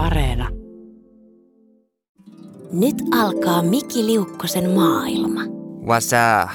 [0.00, 0.48] Areena.
[2.72, 5.40] Nyt alkaa Miki Liukkosen maailma.
[5.86, 6.54] Väsää.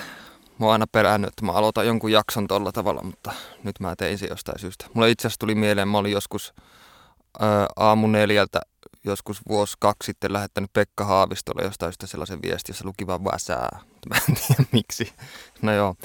[0.60, 4.18] Mä oon aina pelännyt, että mä aloitan jonkun jakson tolla tavalla, mutta nyt mä tein
[4.18, 4.86] se jostain syystä.
[4.94, 6.54] Mulle itse asiassa tuli mieleen, mä olin joskus
[7.39, 8.62] ää, aamu neljältä,
[9.04, 13.80] joskus vuosi kaksi sitten lähettänyt Pekka Haavistolle jostain syystä sellaisen viestin, jossa luki vaan väsää.
[14.09, 15.14] Mä en tiedä miksi.
[15.62, 15.96] No joo.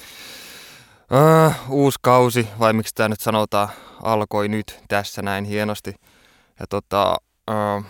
[1.12, 3.68] Öö, uusi kausi, vai miksi tämä nyt sanotaan,
[4.02, 5.94] alkoi nyt tässä näin hienosti.
[6.60, 7.16] Ja tota,
[7.50, 7.80] öö,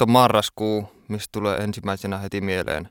[0.00, 2.88] on marraskuu, mistä tulee ensimmäisenä heti mieleen.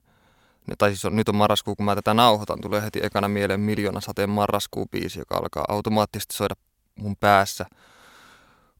[0.77, 4.02] Tai siis on, nyt on marraskuu, kun mä tätä nauhoitan, tulee heti ekana mieleen Miljoona
[4.02, 6.55] sateen marraskuu-biisi, joka alkaa automaattisesti soida
[6.96, 7.66] mun päässä,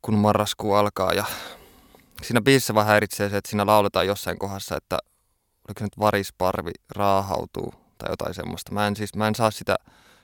[0.02, 1.14] kun marraskuu alkaa.
[1.14, 1.26] Ja
[2.22, 4.98] siinä biisissä vähän häiritsee se, että siinä lauletaan jossain kohdassa, että
[5.68, 8.72] oliko se nyt varisparvi raahautuu tai jotain semmoista.
[8.72, 9.76] Mä en siis, mä en saa sitä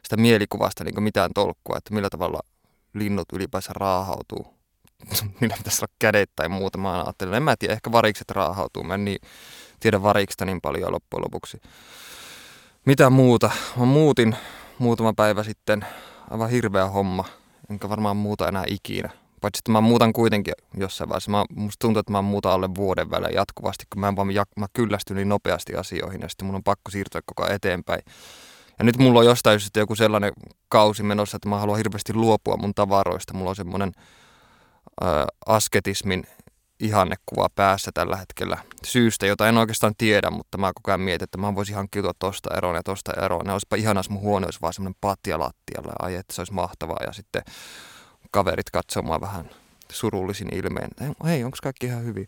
[0.05, 2.39] sitä mielikuvasta niin mitään tolkkua, että millä tavalla
[2.93, 4.54] linnut ylipäänsä raahautuu.
[5.41, 6.77] millä pitäisi olla kädet tai muuta.
[6.77, 8.83] Mä ajattelen, en mä tiedä, ehkä varikset raahautuu.
[8.83, 9.21] Mä en niin,
[9.79, 11.61] tiedä variksista niin paljon loppujen lopuksi.
[12.85, 13.51] Mitä muuta?
[13.77, 14.35] Mä muutin
[14.79, 15.85] muutama päivä sitten.
[16.31, 17.25] Aivan hirveä homma.
[17.69, 19.09] Enkä varmaan muuta enää ikinä.
[19.41, 21.31] Paitsi että mä muutan kuitenkin jossain vaiheessa.
[21.31, 24.67] Mä, musta tuntuu, että mä muutan alle vuoden välein jatkuvasti, kun mä, en vaan, mä
[24.73, 28.01] kyllästyn niin nopeasti asioihin ja sitten mun on pakko siirtyä koko ajan eteenpäin.
[28.79, 30.33] Ja nyt mulla on jostain sitten joku sellainen
[30.69, 33.33] kausi menossa, että mä haluan hirveästi luopua mun tavaroista.
[33.33, 33.91] Mulla on semmoinen
[35.45, 36.23] asketismin
[36.79, 41.37] ihannekuva päässä tällä hetkellä syystä, jota en oikeastaan tiedä, mutta mä koko ajan mietin, että
[41.37, 43.45] mä voisin hankkiutua tosta eroon ja tosta eroon.
[43.45, 45.93] Ja olisipa ihanaa, jos mun huone olisi vaan semmoinen patja lattialla.
[45.99, 47.03] Ai, että se olisi mahtavaa.
[47.05, 47.41] Ja sitten
[48.31, 49.49] kaverit katsomaan vähän
[49.91, 50.89] surullisin ilmeen.
[51.25, 52.27] Hei, onko kaikki ihan hyvin?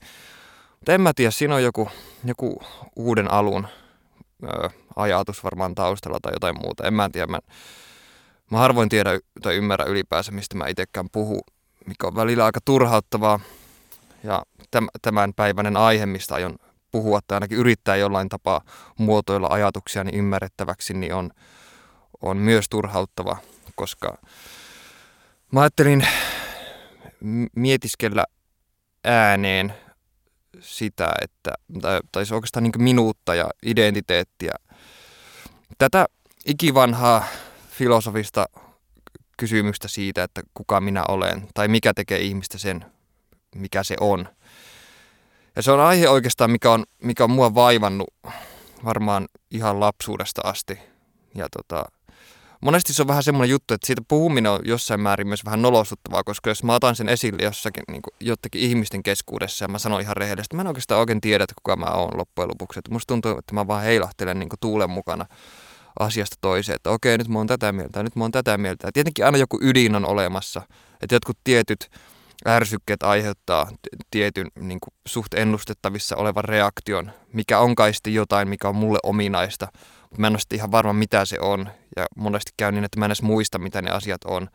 [0.80, 1.90] Mutta en mä tiedä, siinä on joku,
[2.26, 2.62] joku
[2.96, 3.68] uuden alun
[4.44, 6.88] ö, ajatus varmaan taustalla tai jotain muuta.
[6.88, 7.28] En mä tiedä.
[7.28, 7.40] Mä,
[8.52, 11.42] mä harvoin tiedä tai ymmärrä ylipäänsä, mistä mä itsekään puhu,
[11.88, 13.40] mikä on välillä aika turhauttavaa.
[14.24, 14.44] Ja
[15.02, 16.56] tämän päiväinen aihe, mistä aion
[16.92, 18.62] puhua tai ainakin yrittää jollain tapaa
[18.98, 21.32] muotoilla ajatuksia niin ymmärrettäväksi, niin on,
[22.22, 23.38] on myös turhauttava,
[23.76, 24.18] koska
[25.52, 26.08] mä ajattelin
[27.56, 28.26] mietiskellä
[29.04, 29.74] ääneen
[30.60, 31.54] sitä, että,
[32.12, 34.52] tai, se oikeastaan niin minuutta ja identiteettiä.
[35.78, 36.06] Tätä
[36.46, 37.26] ikivanhaa
[37.70, 38.46] filosofista
[39.38, 42.86] kysymystä siitä, että kuka minä olen, tai mikä tekee ihmistä sen,
[43.56, 44.30] mikä se on.
[45.56, 48.08] Ja se on aihe oikeastaan, mikä on, mikä on mua vaivannut
[48.86, 50.80] varmaan ihan lapsuudesta asti.
[51.36, 51.86] Ja tota,
[52.62, 56.24] monesti se on vähän semmoinen juttu, että siitä puhuminen on jossain määrin myös vähän nolostuttavaa,
[56.24, 60.18] koska jos mä otan sen esille jossakin niin jottakin ihmisten keskuudessa ja mä sanon ihan
[60.18, 62.80] rehellisesti, mä en oikeastaan oikein tiedä, että kuka mä oon loppujen lopuksi.
[62.80, 65.26] Että musta tuntuu, että mä vaan heilahtelen niin tuulen mukana
[66.00, 68.88] asiasta toiseen, että okei, nyt mä oon tätä mieltä, nyt mä oon tätä mieltä.
[68.88, 70.62] Ja tietenkin aina joku ydin on olemassa,
[71.02, 71.90] että jotkut tietyt
[72.48, 73.70] ärsykkeet aiheuttaa
[74.12, 79.00] tietyn niin kuin, suht ennustettavissa olevan reaktion, mikä on kai sitten jotain, mikä on mulle
[79.04, 79.68] ominaista–
[80.18, 81.70] Mä en ole ihan varma, mitä se on.
[81.96, 84.50] Ja monesti käy niin, että mä en edes muista, mitä ne asiat on,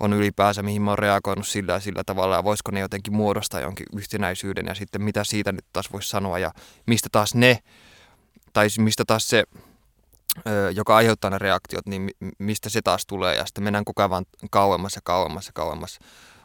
[0.00, 2.36] on ylipäänsä, mihin mä oon reagoinut sillä ja sillä tavalla.
[2.36, 6.38] Ja voisiko ne jotenkin muodostaa jonkin yhtenäisyyden ja sitten mitä siitä nyt taas voisi sanoa.
[6.38, 6.50] Ja
[6.86, 7.58] mistä taas ne,
[8.52, 9.44] tai mistä taas se,
[10.74, 13.36] joka aiheuttaa ne reaktiot, niin mistä se taas tulee.
[13.36, 15.98] Ja sitten mennään koko ajan kauemmas ja kauemmas ja kauemmas.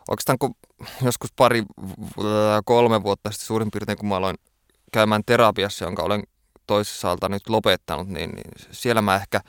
[0.10, 0.56] Oikeastaan kun
[1.02, 1.64] joskus pari,
[2.66, 4.38] kolme vuotta sitten suurin piirtein, kun mä aloin
[4.92, 6.24] käymään terapiassa, jonka olen
[6.68, 9.42] toisessa alta nyt lopettanut, niin, niin siellä mä ehkä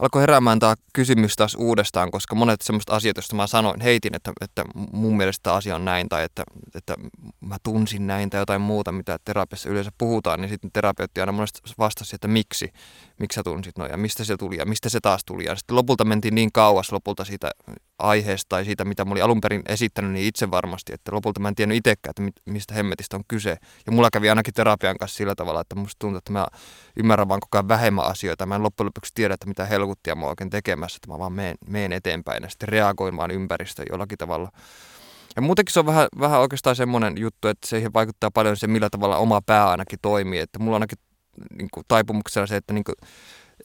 [0.00, 4.32] alkoi heräämään tämä kysymys taas uudestaan, koska monet semmoista asiat, joista mä sanoin, heitin, että,
[4.40, 6.42] että mun mielestä tämä asia on näin tai että,
[6.74, 6.94] että
[7.40, 11.60] mä tunsin näin tai jotain muuta, mitä terapiassa yleensä puhutaan, niin sitten terapeutti aina monesti
[11.78, 12.72] vastasi, että miksi,
[13.18, 15.44] miksi sä tunsit noin ja mistä se tuli ja mistä se taas tuli.
[15.44, 17.50] Ja sitten lopulta mentiin niin kauas lopulta siitä
[17.98, 21.48] aiheesta tai siitä, mitä mä olin alun perin esittänyt niin itse varmasti, että lopulta mä
[21.48, 23.56] en tiennyt itsekään, että mistä hemmetistä on kyse.
[23.86, 26.46] Ja mulla kävi ainakin terapian kanssa sillä tavalla, että musta tuntuu, että mä
[26.96, 28.46] ymmärrän vaan koko ajan vähemmän asioita.
[28.46, 31.32] Mä en loppujen lopuksi tiedä, että mitä helkuttia mä oon oikein tekemässä, että mä vaan
[31.32, 34.50] meen, meen eteenpäin ja sitten reagoin vaan ympäristöön jollakin tavalla.
[35.36, 38.88] Ja muutenkin se on vähän, vähän oikeastaan semmoinen juttu, että siihen vaikuttaa paljon se, millä
[38.90, 40.40] tavalla oma pää ainakin toimii.
[40.40, 40.98] Että mulla ainakin
[41.58, 42.94] niin kuin, taipumuksena se, että, niin kuin,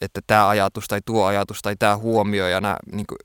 [0.00, 3.18] että tämä ajatus tai tuo ajatus tai tämä huomio ja nämä niin kuin,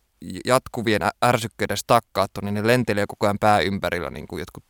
[0.45, 4.63] jatkuvien ärsykkeiden stakkaatto, niin ne lentelee koko ajan pää ympärillä, niin kuin jotkut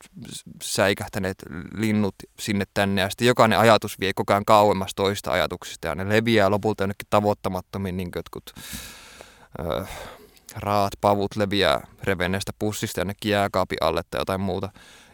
[0.64, 1.38] säikähtäneet
[1.74, 6.10] linnut sinne tänne, ja sitten jokainen ajatus vie koko ajan kauemmas toista ajatuksista, ja ne
[6.10, 8.52] leviää lopulta jonnekin tavoittamattomiin, niin kuin jotkut
[9.60, 9.86] ö,
[10.56, 14.70] raat pavut leviää revenneestä pussista jonnekin jääkaapin alle tai jotain muuta,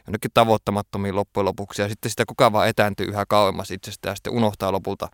[0.07, 4.16] jonnekin tavoittamattomiin loppujen lopuksi, ja sitten sitä koko ajan vaan etääntyy yhä kauemmas itsestään, ja
[4.16, 5.10] sitten unohtaa lopulta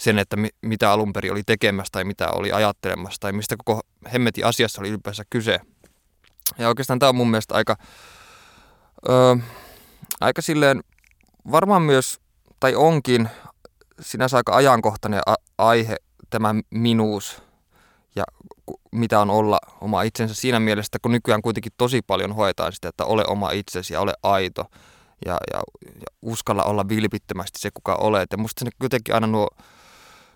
[0.00, 3.80] sen, että mi- mitä alun perin oli tekemässä tai mitä oli ajattelemassa tai mistä koko
[4.12, 5.60] hemmetin asiassa oli ylipäänsä kyse.
[6.58, 7.76] Ja oikeastaan tämä on mun mielestä aika,
[9.08, 9.36] öö,
[10.20, 10.82] aika silleen
[11.50, 12.20] varmaan myös,
[12.60, 13.28] tai onkin
[14.00, 15.96] sinänsä aika ajankohtainen a- aihe
[16.30, 17.42] tämä minuus
[18.16, 18.24] ja
[18.92, 23.04] mitä on olla oma itsensä siinä mielessä, kun nykyään kuitenkin tosi paljon hoetaan sitä, että
[23.04, 24.64] ole oma itsesi ja ole aito
[25.26, 28.28] ja, ja, ja uskalla olla vilpittömästi se, kuka olet.
[28.32, 29.48] Ja musta se jotenkin aina nuo,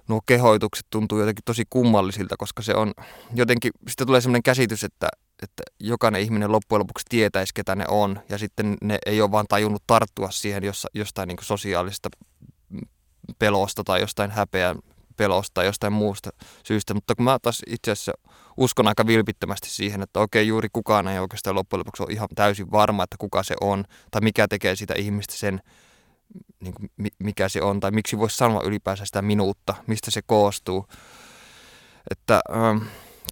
[0.09, 2.93] nuo kehoitukset tuntuu jotenkin tosi kummallisilta, koska se on
[3.35, 5.09] jotenkin, sitten tulee sellainen käsitys, että,
[5.43, 9.47] että jokainen ihminen loppujen lopuksi tietäisi, ketä ne on, ja sitten ne ei ole vaan
[9.49, 10.63] tajunnut tarttua siihen
[10.95, 12.09] jostain niin sosiaalista
[13.39, 14.77] pelosta tai jostain häpeän
[15.17, 16.31] pelosta tai jostain muusta
[16.65, 18.13] syystä, mutta kun mä taas itse asiassa
[18.57, 22.71] uskon aika vilpittömästi siihen, että okei, juuri kukaan ei oikeastaan loppujen lopuksi ole ihan täysin
[22.71, 25.61] varma, että kuka se on, tai mikä tekee sitä ihmistä sen,
[26.61, 30.87] niin kuin, mikä se on, tai miksi voisi sanoa ylipäänsä sitä minuutta, mistä se koostuu.
[32.11, 32.79] Että ähm,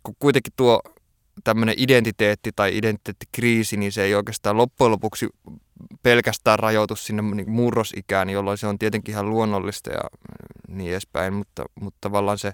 [0.03, 0.83] kun kuitenkin tuo
[1.45, 5.29] tämmöinen identiteetti tai identiteettikriisi, niin se ei oikeastaan loppujen lopuksi
[6.03, 10.01] pelkästään rajoitus sinne niin murrosikään, jolloin se on tietenkin ihan luonnollista ja
[10.69, 12.53] niin edespäin, mutta, mutta tavallaan se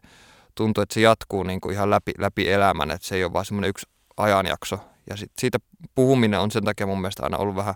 [0.55, 3.45] tuntuu, että se jatkuu niin kuin ihan läpi, läpi elämän, että se ei ole vaan
[3.45, 4.79] semmoinen yksi ajanjakso.
[5.11, 5.59] Ja sit siitä
[5.95, 7.75] puhuminen on sen takia mun mielestä aina ollut vähän,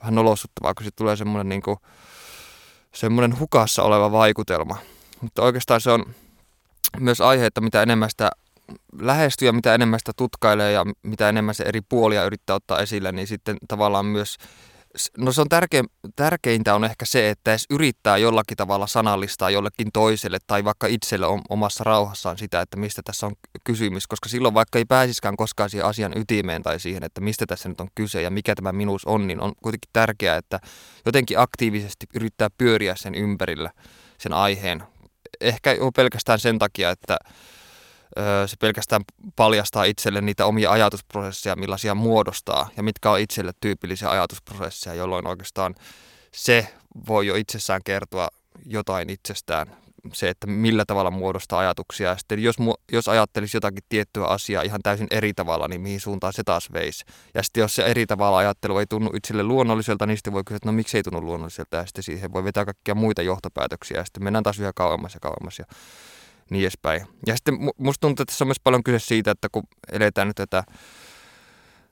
[0.00, 1.76] vähän nolosuttavaa, kun se tulee semmoinen, niin kuin,
[2.94, 4.76] semmoinen hukassa oleva vaikutelma.
[5.20, 6.14] Mutta oikeastaan se on
[7.00, 8.30] myös aihe, että mitä enemmän sitä
[9.00, 13.12] lähestyy ja mitä enemmän sitä tutkailee ja mitä enemmän se eri puolia yrittää ottaa esille,
[13.12, 14.36] niin sitten tavallaan myös
[15.16, 15.84] no se on tärkein,
[16.16, 21.26] tärkeintä on ehkä se, että edes yrittää jollakin tavalla sanallistaa jollekin toiselle tai vaikka itselle
[21.48, 23.32] omassa rauhassaan sitä, että mistä tässä on
[23.64, 27.68] kysymys, koska silloin vaikka ei pääsiskään koskaan siihen asian ytimeen tai siihen, että mistä tässä
[27.68, 30.60] nyt on kyse ja mikä tämä minuus on, niin on kuitenkin tärkeää, että
[31.06, 33.70] jotenkin aktiivisesti yrittää pyöriä sen ympärillä,
[34.18, 34.82] sen aiheen.
[35.40, 37.16] Ehkä jo pelkästään sen takia, että
[38.46, 39.02] se pelkästään
[39.36, 45.74] paljastaa itselle niitä omia ajatusprosesseja, millaisia muodostaa ja mitkä on itselle tyypillisiä ajatusprosesseja, jolloin oikeastaan
[46.32, 46.74] se
[47.08, 48.28] voi jo itsessään kertoa
[48.66, 49.76] jotain itsestään,
[50.12, 52.08] se, että millä tavalla muodostaa ajatuksia.
[52.08, 52.56] Ja sitten jos,
[52.92, 57.04] jos ajattelisi jotakin tiettyä asiaa ihan täysin eri tavalla, niin mihin suuntaan se taas veisi.
[57.34, 60.56] Ja sitten jos se eri tavalla ajattelu ei tunnu itselle luonnolliselta, niin sitten voi kysyä,
[60.56, 61.76] että no miksi ei tunnu luonnolliselta.
[61.76, 65.20] Ja sitten siihen voi vetää kaikkia muita johtopäätöksiä ja sitten mennään taas yhä kauemmas ja
[65.20, 65.58] kauemmas.
[65.58, 65.64] Ja
[66.50, 67.06] niin edespäin.
[67.26, 69.62] Ja sitten musta tuntuu, että tässä on myös paljon kyse siitä, että kun
[69.92, 70.64] eletään nyt tätä,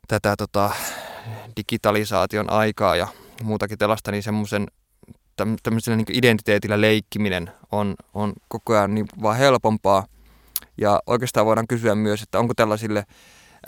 [0.08, 0.70] tätä tota,
[1.56, 3.06] digitalisaation aikaa ja
[3.42, 4.66] muutakin tällaista, niin semmoisen
[5.62, 10.06] tämmöisellä niin identiteetillä leikkiminen on, on koko ajan niin vaan helpompaa.
[10.78, 13.04] Ja oikeastaan voidaan kysyä myös, että onko tällaisille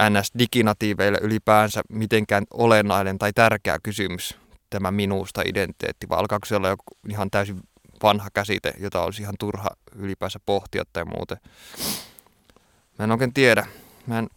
[0.03, 4.37] NS-diginatiiveille ylipäänsä mitenkään olennainen tai tärkeä kysymys
[4.71, 7.61] tämä minuusta identiteetti, vai alkaako se olla joku ihan täysin
[8.03, 11.39] vanha käsite, jota olisi ihan turha ylipäänsä pohtia tai muuten.
[12.99, 13.67] Mä en oikein tiedä.
[14.07, 14.29] Mä en,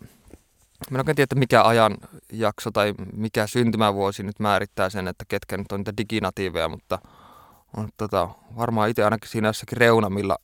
[0.90, 5.72] mä en oikein tiedä, mikä ajanjakso tai mikä syntymävuosi nyt määrittää sen, että ketkä nyt
[5.72, 7.00] on niitä diginatiiveja, mutta
[7.78, 10.38] on tota, varmaan itse ainakin siinä jossakin reunamilla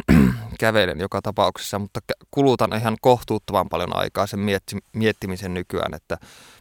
[0.58, 2.00] kävelen joka tapauksessa, mutta
[2.30, 6.16] kulutan ihan kohtuuttoman paljon aikaa sen mietti, miettimisen nykyään, että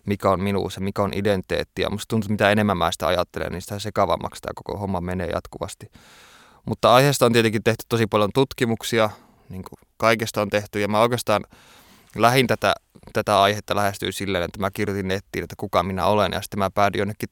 [0.05, 1.81] mikä on minuus ja mikä on identiteetti.
[1.81, 5.01] Ja musta tuntuu, että mitä enemmän mä sitä ajattelen, niin sitä sekavammaksi tämä koko homma
[5.01, 5.91] menee jatkuvasti.
[6.65, 9.09] Mutta aiheesta on tietenkin tehty tosi paljon tutkimuksia,
[9.49, 11.43] niin kuin kaikesta on tehty, ja mä oikeastaan
[12.15, 12.73] lähin tätä,
[13.13, 16.69] tätä aihetta lähestyy silleen, että mä kirjoitin nettiin, että kuka minä olen, ja sitten mä
[16.69, 17.29] päädyin jonnekin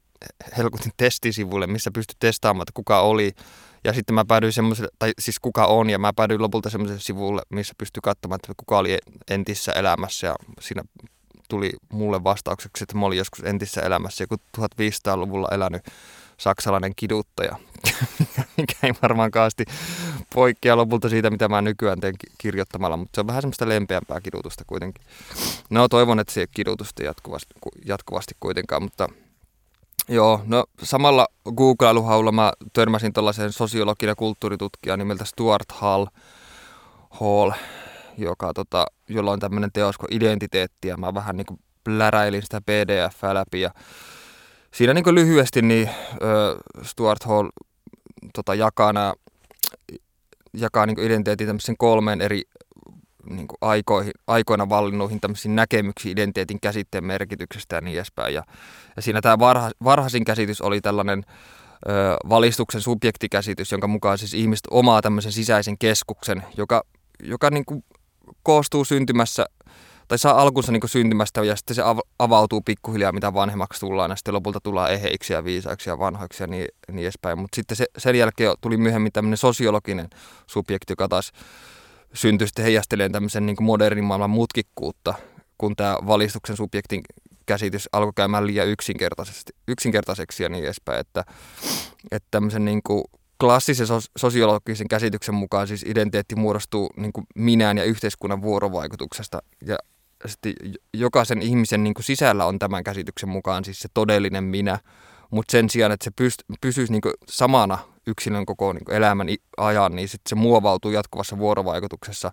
[0.56, 3.32] helkutin testisivuille, missä pystyi testaamaan, että kuka oli,
[3.84, 7.42] ja sitten mä päädyin semmoiselle, tai siis kuka on, ja mä päädyin lopulta semmoiselle sivulle,
[7.48, 8.98] missä pystyy katsomaan, että kuka oli
[9.30, 10.82] entisessä elämässä, ja siinä
[11.48, 15.82] tuli mulle vastaukseksi, että mä olin joskus entisessä elämässä joku 1500-luvulla elänyt
[16.36, 17.56] saksalainen kiduttaja,
[18.56, 19.64] mikä ei varmaan kaasti
[20.34, 24.64] poikkea lopulta siitä, mitä mä nykyään teen kirjoittamalla, mutta se on vähän semmoista lempeämpää kidutusta
[24.66, 25.04] kuitenkin.
[25.70, 29.08] No toivon, että se ei kidutusta jatkuvasti, jatkuvasti kuitenkaan, mutta
[30.08, 31.26] Joo, no samalla
[31.56, 36.06] googlailuhaulla mä törmäsin tällaiseen sosiologin ja kulttuuritutkijan nimeltä Stuart Hall,
[37.10, 37.50] Hall
[38.18, 42.60] joka, tota, jolla on tämmöinen teos kuin identiteetti, ja mä vähän niin kuin pläräilin sitä
[42.60, 43.70] pdf läpi, ja
[44.74, 45.90] siinä niin kuin lyhyesti niin
[46.82, 47.48] Stuart Hall
[48.34, 49.14] tota, jakaa, nämä,
[50.52, 52.42] jakaa niin identiteetin tämmöisen kolmeen eri
[53.36, 58.34] niin aikoihin, aikoina vallinnuihin tämmöisiin näkemyksiin identiteetin käsitteen merkityksestä ja niin edespäin.
[58.34, 58.42] Ja,
[58.96, 61.24] ja siinä tämä varha, varhaisin käsitys oli tällainen
[61.88, 66.82] ö, valistuksen subjektikäsitys, jonka mukaan siis ihmiset omaa tämmöisen sisäisen keskuksen, joka,
[67.22, 67.84] joka niin kuin
[68.42, 69.46] koostuu syntymässä
[70.10, 71.82] tai saa alkunsa niin syntymästä ja sitten se
[72.18, 76.46] avautuu pikkuhiljaa, mitä vanhemmaksi tullaan ja sitten lopulta tullaan eheiksi ja viisaiksi ja vanhoiksi ja
[76.46, 77.38] niin, niin edespäin.
[77.38, 80.08] Mutta sitten se, sen jälkeen tuli myöhemmin tämmöinen sosiologinen
[80.46, 81.32] subjekti, joka taas
[82.14, 85.14] syntyi sitten heijasteleen tämmöisen niin modernin maailman mutkikkuutta,
[85.58, 87.02] kun tämä valistuksen subjektin
[87.46, 91.24] käsitys alkoi käymään liian yksinkertaisesti, yksinkertaiseksi ja niin edespäin, että,
[92.10, 93.04] että tämmöisen niin kuin
[93.40, 93.86] klassisen
[94.18, 99.42] sosiologisen käsityksen mukaan siis identiteetti muodostuu niin kuin minään ja yhteiskunnan vuorovaikutuksesta.
[99.66, 99.76] Ja
[100.26, 100.52] sitten
[100.94, 104.78] jokaisen ihmisen niin kuin sisällä on tämän käsityksen mukaan siis se todellinen minä,
[105.30, 107.78] mutta sen sijaan, että se pyst, pysyisi niin samana
[108.10, 112.32] yksilön koko niin elämän ajan, niin sit se muovautuu jatkuvassa vuorovaikutuksessa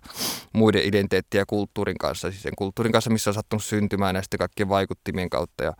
[0.52, 2.30] muiden identiteettien ja kulttuurin kanssa.
[2.30, 5.72] Siis sen kulttuurin kanssa, missä on sattunut syntymään ja sitten kaikkien vaikuttimien kautta ja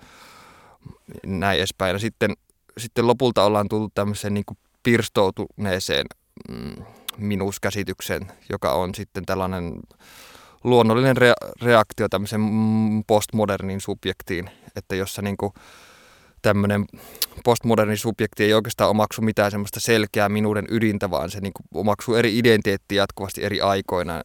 [1.26, 1.93] näin edespäin.
[1.93, 2.33] Ja sitten,
[2.78, 4.45] sitten lopulta ollaan tullut tämmöiseen niin
[4.83, 6.07] pirstoutuneeseen
[6.49, 6.85] mm,
[7.17, 9.81] minuuskäsitykseen, joka on sitten tällainen
[10.64, 12.43] luonnollinen rea- reaktio tämmöiseen
[13.07, 15.52] postmodernin subjektiin, että jossa niin kuin
[16.49, 16.85] tämmöinen
[17.45, 22.14] postmoderni subjekti ei oikeastaan omaksu mitään semmoista selkeää minuuden ydintä, vaan se niin kuin omaksuu
[22.14, 24.23] eri identiteettiä jatkuvasti eri aikoina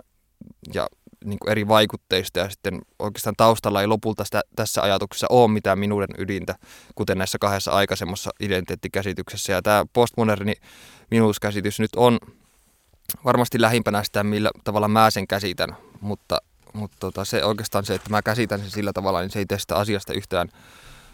[0.74, 0.88] ja
[1.26, 5.80] niin kuin eri vaikutteista ja sitten oikeastaan taustalla ei lopulta sitä, tässä ajatuksessa ole mitään
[5.80, 6.56] minuuden ydintä,
[6.96, 9.54] kuten näissä kahdessa aikaisemmassa identiteettikäsityksessä.
[9.54, 10.54] Ja tämä postmoderni
[11.12, 12.20] minuuskäsitys nyt on
[13.26, 16.38] varmasti lähimpänä sitä, millä tavalla mä sen käsitän, mutta,
[16.74, 19.60] mutta tota, se oikeastaan se, että mä käsitän sen sillä tavalla, niin se ei tee
[19.60, 20.50] sitä asiasta yhtään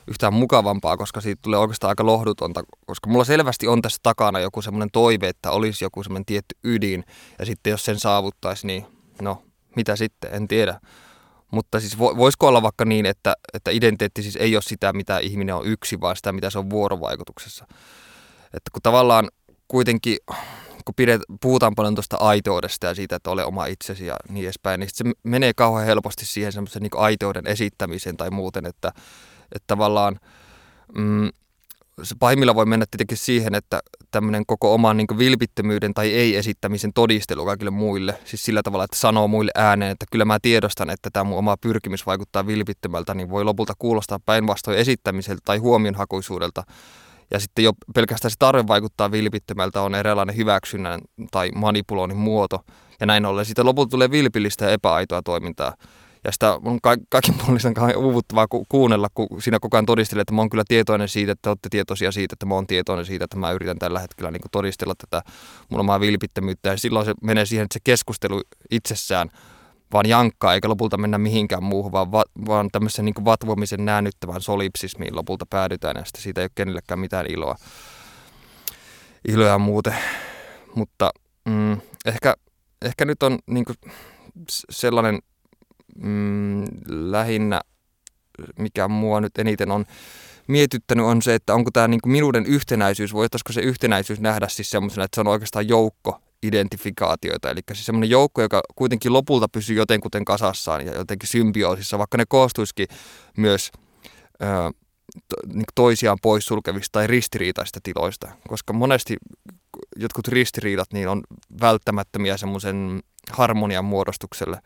[0.08, 4.62] yhtään mukavampaa, koska siitä tulee oikeastaan aika lohdutonta, koska mulla selvästi on tässä takana joku
[4.62, 7.04] semmoinen toive, että olisi joku semmoinen tietty ydin,
[7.40, 8.86] ja sitten jos sen saavuttaisi, niin
[9.22, 9.44] no,
[9.76, 10.80] mitä sitten, en tiedä.
[11.52, 15.56] Mutta siis voisiko olla vaikka niin, että, että identiteetti siis ei ole sitä, mitä ihminen
[15.56, 17.66] on yksi, vaan sitä, mitä se on vuorovaikutuksessa.
[18.54, 19.30] Että kun tavallaan
[19.68, 20.18] kuitenkin,
[20.86, 24.80] kun pidet, puhutaan paljon tuosta aitoudesta ja siitä, että ole oma itsesi ja niin edespäin,
[24.80, 28.92] niin se menee kauhean helposti siihen semmoisen niin aitouden esittämiseen tai muuten, että,
[29.56, 30.20] että tavallaan
[30.96, 31.30] mm,
[32.04, 33.80] se pahimmilla voi mennä tietenkin siihen, että
[34.12, 39.28] tämmöinen koko oman niin vilpittömyyden tai ei-esittämisen todistelu kaikille muille, siis sillä tavalla, että sanoo
[39.28, 43.44] muille ääneen, että kyllä mä tiedostan, että tämä mun oma pyrkimys vaikuttaa vilpittömältä, niin voi
[43.44, 46.64] lopulta kuulostaa päinvastoin esittämiseltä tai huomionhakuisuudelta.
[47.32, 51.02] Ja sitten jo pelkästään se tarve vaikuttaa vilpittömältä on eräänlainen hyväksynnän
[51.32, 52.60] tai manipuloinnin muoto.
[53.00, 55.74] Ja näin ollen sitten lopulta tulee vilpillistä ja epäaitoa toimintaa.
[56.24, 60.34] Ja sitä on ka- kaikin puolin uuvuttavaa ku- kuunnella, kun siinä koko ajan todistelee, että
[60.34, 63.38] mä oon kyllä tietoinen siitä, että olette tietoisia siitä, että mä oon tietoinen siitä, että
[63.38, 65.30] mä yritän tällä hetkellä niin todistella tätä
[65.70, 66.70] mun omaa vilpittömyyttä.
[66.70, 69.30] Ja silloin se menee siihen, että se keskustelu itsessään
[69.94, 75.16] vaan jankkaa, eikä lopulta mennä mihinkään muuhun, vaan, va- vaan tämmöisen niin vatvomisen näännyttävän solipsismiin
[75.16, 77.56] lopulta päädytään, ja sitten siitä ei ole kenellekään mitään iloa.
[79.28, 79.96] Iloa muuten.
[80.76, 81.12] Mutta
[81.46, 82.34] mm, ehkä,
[82.82, 83.66] ehkä nyt on niin
[84.70, 85.20] sellainen
[86.02, 87.62] mm, lähinnä,
[88.60, 89.86] mikä mua nyt eniten on
[90.48, 95.06] mietittänyt, on se, että onko tämä niin minuuden yhtenäisyys, voitaisiko se yhtenäisyys nähdä siis semmoisena,
[95.06, 100.26] että se on oikeastaan joukko identifikaatioita, eli siis semmoinen joukko, joka kuitenkin lopulta pysyy jotenkuten
[100.26, 102.88] kasassaan ja jotenkin symbioosissa, vaikka ne koostuisikin
[103.38, 103.72] myös
[104.42, 104.46] ö,
[105.28, 109.18] to, niin toisiaan poissulkevista tai ristiriitaista tiloista, koska monesti
[109.96, 111.22] jotkut ristiriidat niin on
[111.62, 113.00] välttämättömiä semmoisen
[113.32, 114.62] harmonian muodostukselle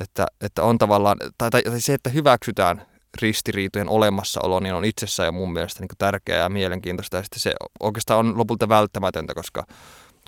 [0.00, 2.86] että, että on tavallaan, tai, tai se, että hyväksytään
[3.22, 7.16] ristiriitojen olemassaolo, niin on itsessään jo mun mielestä niin tärkeää ja mielenkiintoista.
[7.16, 9.66] Ja sitten se oikeastaan on lopulta välttämätöntä, koska,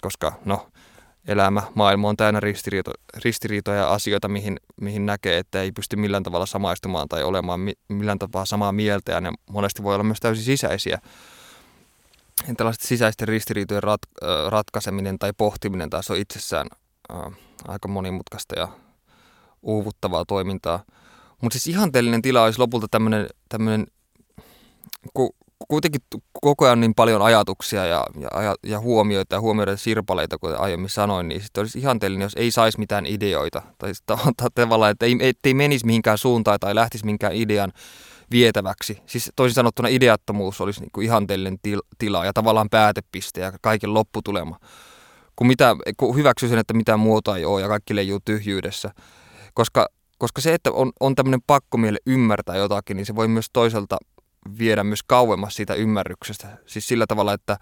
[0.01, 0.69] koska no,
[1.29, 2.91] elämä, maailma on täynnä ristiriito,
[3.25, 7.73] ristiriitoja ja asioita, mihin, mihin näkee, että ei pysty millään tavalla samaistumaan tai olemaan mi,
[7.89, 10.99] millään tapaa samaa mieltä, ja ne monesti voi olla myös täysin sisäisiä.
[12.49, 14.01] Ja tällaiset sisäisten ristiriitojen rat,
[14.49, 16.67] ratkaiseminen tai pohtiminen taas on itsessään
[17.13, 17.33] äh,
[17.69, 18.69] aika monimutkaista ja
[19.63, 20.83] uuvuttavaa toimintaa.
[21.43, 23.87] Mutta siis ihanteellinen tila olisi lopulta tämmöinen, tämmöinen
[25.15, 25.37] ku,
[25.69, 26.01] kuitenkin
[26.33, 31.29] koko ajan niin paljon ajatuksia ja, ja, ja huomioita ja huomioita sirpaleita, kuten aiemmin sanoin,
[31.29, 33.63] niin sitten olisi ihanteellinen, jos ei saisi mitään ideoita.
[33.79, 33.93] Tai
[34.55, 37.73] tavallaan, että ei, ettei menisi mihinkään suuntaan tai lähtisi minkään idean
[38.31, 38.99] vietäväksi.
[39.07, 43.95] Siis toisin sanottuna ideattomuus olisi niin kuin ihanteellinen til, tila ja tavallaan päätepiste ja kaiken
[43.95, 44.59] lopputulema.
[45.37, 48.91] Kun, mitä, kun hyväksyy sen, että mitään muotoa ei ole ja kaikki leijuu tyhjyydessä.
[49.55, 53.99] Koska, koska se, että on, on tämmöinen pakkomielle ymmärtää jotakin, niin se voi myös toisaalta
[54.59, 56.49] viedä myös kauemmas siitä ymmärryksestä.
[56.67, 57.57] Siis sillä tavalla, että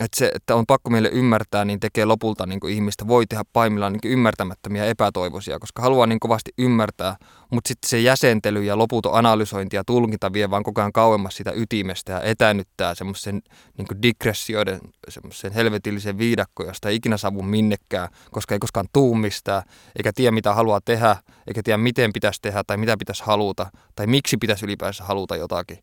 [0.00, 3.92] että se, että on pakko meille ymmärtää, niin tekee lopulta niin ihmistä, voi tehdä paimillaan
[3.92, 7.16] niin ymmärtämättömiä epätoivoisia, koska haluaa niin kovasti ymmärtää,
[7.50, 11.52] mutta sitten se jäsentely ja loputon analysointi ja tulkinta vie vaan koko ajan kauemmas sitä
[11.52, 13.42] ytimestä ja etänyttää semmoisen
[13.78, 19.62] niin digressioiden, semmoisen helvetillisen viidakko, josta ei ikinä saavu minnekään, koska ei koskaan tuu mistään,
[19.96, 24.06] eikä tiedä mitä haluaa tehdä, eikä tiedä miten pitäisi tehdä tai mitä pitäisi haluta, tai
[24.06, 25.78] miksi pitäisi ylipäänsä haluta jotakin.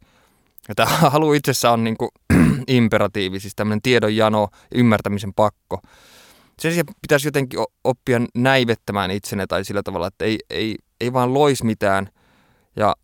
[0.68, 2.10] Ja tämä halu itsessä on niin kuin
[2.68, 5.80] imperatiivi, siis tämmöinen tiedonjano, ymmärtämisen pakko.
[6.60, 11.34] Sen sijaan pitäisi jotenkin oppia näivettämään itsenne tai sillä tavalla, että ei, ei, ei vaan
[11.34, 12.10] lois mitään
[12.75, 12.96] ja,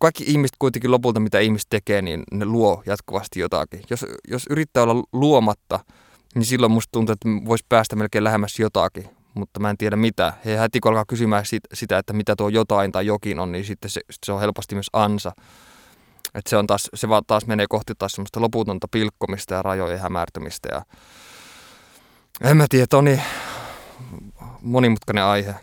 [0.00, 3.80] kaikki ihmiset kuitenkin lopulta, mitä ihmiset tekee, niin ne luo jatkuvasti jotakin.
[3.90, 5.80] Jos, jos yrittää olla luomatta,
[6.34, 10.32] niin silloin musta tuntuu, että voisi päästä melkein lähemmäs jotakin, mutta mä en tiedä mitä.
[10.44, 13.64] He heti kun alkaa kysymään sit, sitä, että mitä tuo jotain tai jokin on, niin
[13.64, 15.32] sitten se, se on helposti myös ansa.
[16.36, 20.00] Että se, on taas, se vaan taas menee kohti taas semmoista loputonta pilkkomista ja rajojen
[20.00, 20.68] hämärtymistä.
[20.72, 20.82] Ja
[22.50, 23.20] en mä tiedä, Toni,
[24.62, 25.54] monimutkainen aihe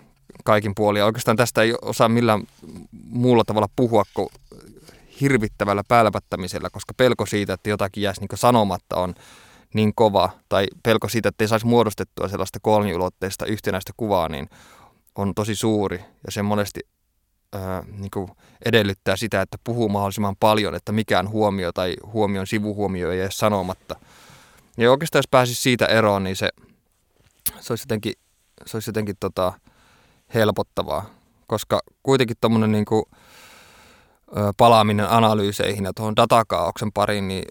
[0.44, 1.00] kaikin puolin.
[1.00, 2.44] Ja oikeastaan tästä ei osaa millään
[2.92, 4.30] muulla tavalla puhua kuin
[5.22, 9.16] hirvittävällä pälpättämisellä, koska pelko siitä, että jotakin jäisi niin sanomatta on
[9.74, 14.50] niin kova, tai pelko siitä, että ei saisi muodostettua sellaista kolmiulotteista yhtenäistä kuvaa, niin
[15.16, 15.98] on tosi suuri.
[16.26, 16.80] Ja se monesti
[17.54, 18.32] ää, niin kuin
[18.66, 23.96] edellyttää sitä, että puhuu mahdollisimman paljon, että mikään huomio tai huomion sivuhuomio ei edes sanomatta.
[24.78, 26.50] Ja oikeastaan jos pääsisi siitä eroon, niin se,
[27.60, 28.14] se olisi jotenkin,
[28.66, 29.54] se olisi jotenkin tota,
[30.34, 31.06] helpottavaa,
[31.48, 33.04] koska kuitenkin tuommoinen niin kuin,
[34.58, 37.44] palaaminen analyyseihin ja tuohon datakaauksen pariin, niin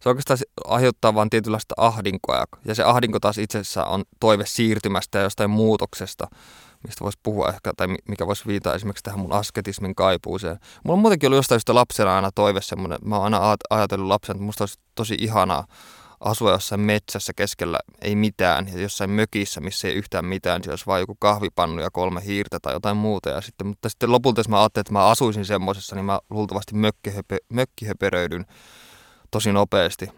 [0.00, 2.44] se oikeastaan aiheuttaa vain tietynlaista ahdinkoa.
[2.64, 6.26] Ja se ahdinko taas itsessään on toive siirtymästä ja jostain muutoksesta,
[6.84, 10.58] mistä voisi puhua ehkä, tai mikä voisi viitata esimerkiksi tähän mun asketismin kaipuuseen.
[10.84, 14.36] Mulla on muutenkin ollut jostain syystä lapsena aina toive semmoinen, mä oon aina ajatellut lapsen,
[14.36, 15.66] että musta olisi tosi ihanaa
[16.20, 20.86] asua jossain metsässä keskellä ei mitään ja jossain mökissä, missä ei yhtään mitään, siellä olisi
[20.86, 23.30] vain joku kahvipannu ja kolme hiirtä tai jotain muuta.
[23.30, 26.74] Ja sitten, mutta sitten lopulta, jos mä ajattelin, että mä asuisin semmoisessa, niin mä luultavasti
[26.74, 28.46] mökkihöpö, mökkihöperöidyn
[29.30, 30.08] tosi nopeasti.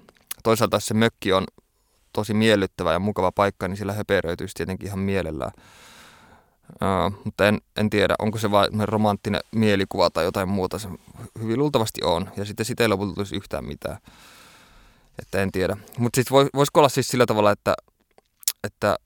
[0.42, 1.44] Toisaalta se mökki on
[2.12, 5.52] tosi miellyttävä ja mukava paikka, niin sillä höperöityisi tietenkin ihan mielellään.
[6.72, 10.78] Uh, mutta en, en tiedä, onko se vain romanttinen mielikuva tai jotain muuta.
[10.78, 10.88] Se
[11.42, 12.28] hyvin luultavasti on.
[12.36, 13.98] Ja sitten sitä ei lopulta tulisi yhtään mitään.
[15.18, 15.76] Että en tiedä.
[15.98, 17.74] Mutta sitten vois, voisiko olla siis sillä tavalla, että,
[18.64, 18.96] että,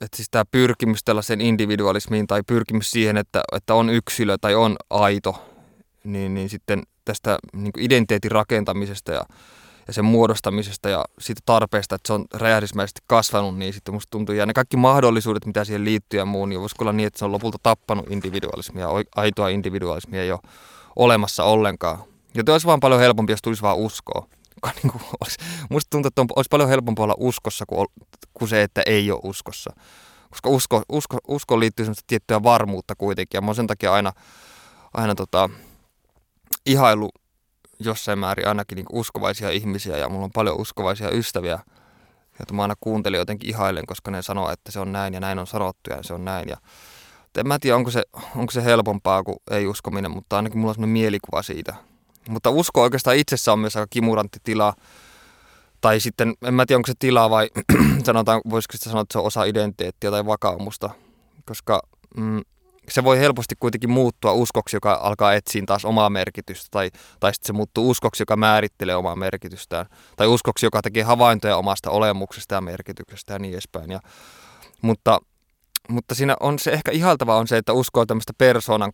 [0.00, 4.76] että siis tämä pyrkimys tällaiseen individualismiin tai pyrkimys siihen, että, että on yksilö tai on
[4.90, 5.48] aito,
[6.04, 9.22] niin, niin sitten tästä niin identiteetin rakentamisesta ja,
[9.86, 14.34] ja sen muodostamisesta ja siitä tarpeesta, että se on räjähdysmäisesti kasvanut, niin sitten musta tuntuu,
[14.34, 17.24] ja ne kaikki mahdollisuudet, mitä siihen liittyy ja muu, niin voisiko olla niin, että se
[17.24, 20.40] on lopulta tappanut individualismia, aitoa individualismia ole
[20.96, 21.98] olemassa ollenkaan.
[22.34, 24.26] Joten olisi vaan paljon helpompi, jos tulisi vaan uskoa.
[24.82, 25.38] Niin kuin olisi,
[25.70, 27.86] musta tuntuu, että on, olisi paljon helpompi olla uskossa kuin,
[28.34, 29.70] kuin se, että ei ole uskossa.
[30.30, 34.12] Koska usko, usko, usko liittyy semmoista tiettyä varmuutta kuitenkin, ja mä oon sen takia aina,
[34.94, 35.50] aina tota,
[36.66, 37.10] ihailu
[37.78, 41.58] jossain määrin ainakin niin uskovaisia ihmisiä ja mulla on paljon uskovaisia ystäviä,
[42.38, 45.38] joita mä aina kuuntelin jotenkin ihailen, koska ne sanoo, että se on näin ja näin
[45.38, 46.48] on sanottu ja se on näin.
[46.48, 46.56] Ja
[47.38, 48.02] en mä tiedä, onko se,
[48.36, 51.74] onko se helpompaa kuin ei-uskominen, mutta ainakin mulla on sellainen mielikuva siitä.
[52.28, 54.74] Mutta usko oikeastaan itsessä on myös aika kimurantti tila.
[55.80, 57.50] Tai sitten, en mä tiedä, onko se tila vai
[58.06, 60.90] sanotaan, voisiko sitä sanoa, että se on osa identiteettiä tai vakaumusta.
[61.46, 61.82] Koska
[62.16, 62.40] mm,
[62.90, 67.46] se voi helposti kuitenkin muuttua uskoksi, joka alkaa etsiä taas omaa merkitystä, tai, tai sitten
[67.46, 72.60] se muuttuu uskoksi, joka määrittelee omaa merkitystään, tai uskoksi, joka tekee havaintoja omasta olemuksesta ja
[72.60, 73.90] merkityksestä ja niin edespäin.
[73.90, 74.00] Ja,
[74.82, 75.20] mutta,
[75.88, 78.92] mutta siinä on se ehkä ihaltava on se, että uskoo tämmöistä persoonan,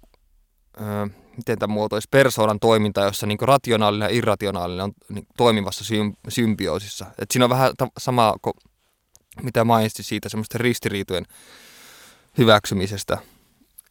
[0.80, 5.84] öö, miten tämä muotoisi, persoonan toimintaa, jossa niin rationaalinen ja irrationaalinen on niin toimivassa
[6.28, 7.06] symbioosissa.
[7.18, 8.54] Et siinä on vähän ta- samaa kuin
[9.42, 11.24] mitä mainitsin siitä semmoisten ristiriitojen
[12.38, 13.18] hyväksymisestä–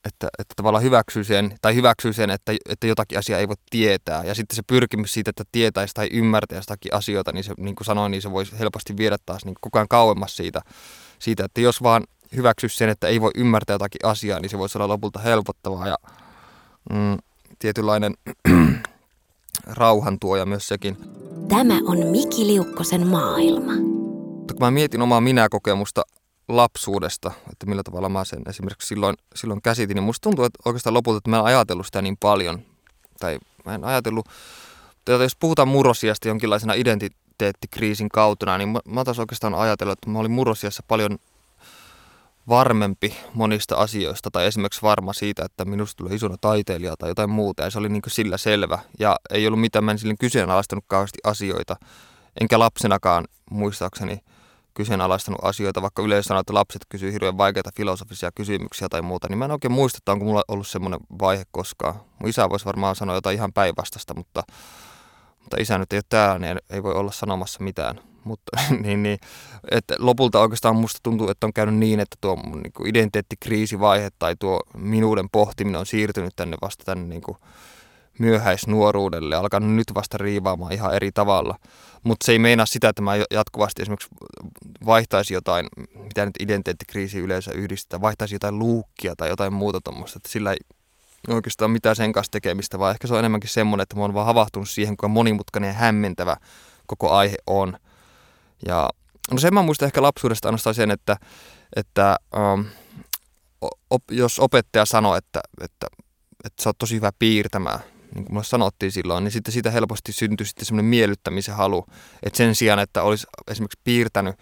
[0.05, 4.23] että, että tavallaan hyväksyy sen, tai hyväksyy sen, että, että jotakin asiaa ei voi tietää.
[4.23, 7.85] Ja sitten se pyrkimys siitä, että tietäisi tai ymmärtäisi jotakin asioita, niin se, niin kuin
[7.85, 10.61] sanoin, niin se voisi helposti viedä taas niin koko ajan kauemmas siitä,
[11.19, 12.03] siitä, että jos vaan
[12.35, 15.95] hyväksyisi sen, että ei voi ymmärtää jotakin asiaa, niin se voisi olla lopulta helpottavaa ja
[16.89, 17.17] mm,
[17.59, 18.13] tietynlainen
[19.67, 20.97] rauhantuoja myös sekin.
[21.49, 23.73] Tämä on Miki Liukkosen maailma.
[24.47, 26.01] Kun mä mietin omaa minä-kokemusta
[26.57, 29.95] lapsuudesta, että millä tavalla mä sen esimerkiksi silloin, silloin käsitin.
[29.95, 32.61] niin musta tuntuu, että oikeastaan lopulta, että mä en ajatellut sitä niin paljon.
[33.19, 34.29] Tai mä en ajatellut,
[34.97, 40.19] että jos puhutaan murrosiasta jonkinlaisena identiteettikriisin kautena, niin mä, mä taas oikeastaan ajatellut, että mä
[40.19, 41.17] olin murrosiassa paljon
[42.49, 47.63] varmempi monista asioista, tai esimerkiksi varma siitä, että minusta tulee isona taiteilija tai jotain muuta,
[47.63, 48.79] ja se oli niin sillä selvä.
[48.99, 51.75] Ja ei ollut mitään, mä en silleen kyseenalaistanut kauheasti asioita,
[52.41, 54.19] enkä lapsenakaan muistaakseni
[54.73, 59.37] kyseenalaistanut asioita, vaikka yleensä sanoo, että lapset kysyy hirveän vaikeita filosofisia kysymyksiä tai muuta, niin
[59.37, 61.95] mä en oikein muista, että onko mulla ollut semmoinen vaihe koskaan.
[62.19, 64.43] Mun isä voisi varmaan sanoa jotain ihan päinvastasta, mutta,
[65.39, 67.99] mutta isä nyt ei ole täällä, niin ei voi olla sanomassa mitään.
[68.23, 68.51] Mutta
[68.83, 69.19] niin, niin,
[69.71, 74.61] että lopulta oikeastaan musta tuntuu, että on käynyt niin, että tuo niin identiteettikriisivaihe tai tuo
[74.77, 77.37] minuuden pohtiminen on siirtynyt tänne vasta tänne niin kuin,
[78.19, 81.55] myöhäisnuoruudelle, alkanut nyt vasta riivaamaan ihan eri tavalla.
[82.03, 84.09] Mutta se ei meinaa sitä, että mä jatkuvasti esimerkiksi
[84.85, 90.51] vaihtaisi jotain, mitä nyt identiteettikriisi yleensä yhdistetään, vaihtaisi jotain luukkia tai jotain muuta tuommoista, sillä
[90.51, 90.57] ei
[91.27, 94.25] oikeastaan mitään sen kanssa tekemistä, vaan ehkä se on enemmänkin semmoinen, että mä oon vaan
[94.25, 96.37] havahtunut siihen, kuinka monimutkainen ja hämmentävä
[96.87, 97.77] koko aihe on.
[98.67, 98.89] Ja
[99.31, 101.17] no sen mä muistan ehkä lapsuudesta ainoastaan sen, että,
[101.75, 102.17] että
[102.53, 102.65] um,
[103.89, 105.87] op, jos opettaja sanoo, että, että,
[106.43, 107.79] että sä oot tosi hyvä piirtämään,
[108.15, 111.85] niin kuin mulle sanottiin silloin, niin sitten siitä helposti syntyi sitten semmoinen miellyttämisen halu,
[112.23, 114.35] että sen sijaan, että olisi esimerkiksi piirtänyt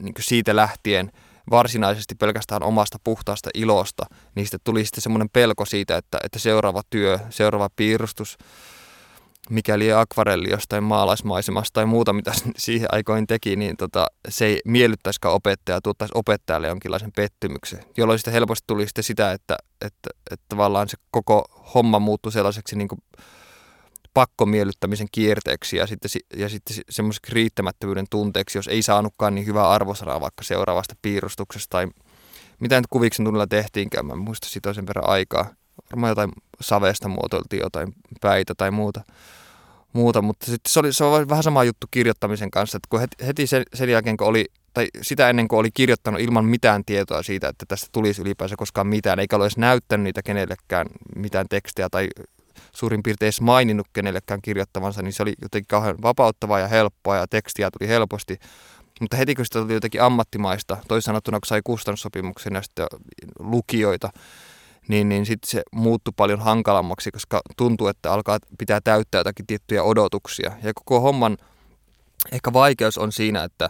[0.00, 1.12] niin kuin siitä lähtien
[1.50, 6.82] varsinaisesti pelkästään omasta puhtaasta ilosta, niin sitten tuli sitten semmoinen pelko siitä, että, että seuraava
[6.90, 8.38] työ, seuraava piirustus,
[9.50, 15.34] mikäli akvarelli jostain maalaismaisemasta tai muuta, mitä siihen aikoin teki, niin tota, se ei miellyttäisikaan
[15.34, 20.88] opettajaa, tuottaisi opettajalle jonkinlaisen pettymyksen, jolloin sitten helposti tuli sitten sitä, että, että, että tavallaan
[20.88, 22.88] se koko homma muuttui sellaiseksi niin
[24.14, 30.20] pakkomiellyttämisen kierteeksi ja sitten, ja sitten semmoiseksi riittämättömyyden tunteeksi, jos ei saanutkaan niin hyvää arvosanaa
[30.20, 31.88] vaikka seuraavasta piirustuksesta tai
[32.60, 35.54] mitä nyt kuviksen tunnilla tehtiinkään, mä muista siitä sen verran aikaa.
[35.90, 36.30] Varmaan jotain
[36.60, 39.00] savesta muotoiltiin jotain päitä tai muuta.
[39.92, 43.46] muuta mutta sitten se, oli, se oli vähän sama juttu kirjoittamisen kanssa, että kun heti,
[43.46, 47.48] sen, sen jälkeen, kun oli, tai sitä ennen kuin oli kirjoittanut ilman mitään tietoa siitä,
[47.48, 52.08] että tästä tulisi ylipäänsä koskaan mitään, eikä ole edes näyttänyt niitä kenellekään mitään tekstiä tai
[52.72, 57.26] suurin piirtein edes maininnut kenellekään kirjoittavansa, niin se oli jotenkin kauhean vapauttavaa ja helppoa ja
[57.26, 58.38] tekstiä tuli helposti.
[59.00, 62.86] Mutta heti kun sitä tuli jotenkin ammattimaista, toisin sanottuna kun sai kustannussopimuksen ja sitten
[63.38, 64.10] lukijoita,
[64.88, 69.82] niin, niin sitten se muuttui paljon hankalammaksi, koska tuntuu, että alkaa pitää täyttää jotakin tiettyjä
[69.82, 70.52] odotuksia.
[70.62, 71.36] Ja koko homman
[72.32, 73.68] ehkä vaikeus on siinä, että,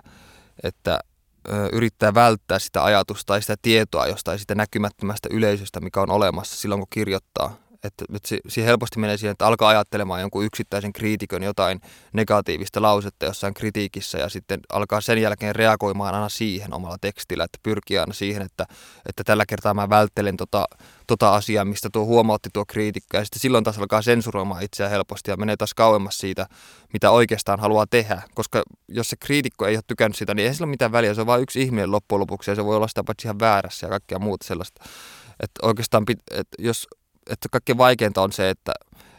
[0.63, 1.01] että
[1.49, 6.57] ö, yrittää välttää sitä ajatusta tai sitä tietoa jostain sitä näkymättömästä yleisöstä, mikä on olemassa
[6.57, 10.93] silloin, kun kirjoittaa että, että se, se helposti menee siihen, että alkaa ajattelemaan jonkun yksittäisen
[10.93, 11.81] kriitikön jotain
[12.13, 17.59] negatiivista lausetta jossain kritiikissä ja sitten alkaa sen jälkeen reagoimaan aina siihen omalla tekstillä, että
[17.63, 18.67] pyrkii aina siihen, että,
[19.09, 20.65] että tällä kertaa mä välttelen tota,
[21.07, 23.17] tota asiaa, mistä tuo huomautti tuo kriitikko.
[23.17, 26.47] Ja sitten silloin taas alkaa sensuroimaan itseään helposti ja menee taas kauemmas siitä,
[26.93, 30.65] mitä oikeastaan haluaa tehdä, koska jos se kriitikko ei ole tykännyt sitä, niin ei sillä
[30.65, 33.05] ole mitään väliä, se on vain yksi ihminen loppujen lopuksi ja se voi olla sitä
[33.05, 34.85] paitsi ihan väärässä ja kaikkea muuta sellaista.
[35.41, 36.87] Että oikeastaan, että jos
[37.31, 38.73] että kaikkein vaikeinta on se, että,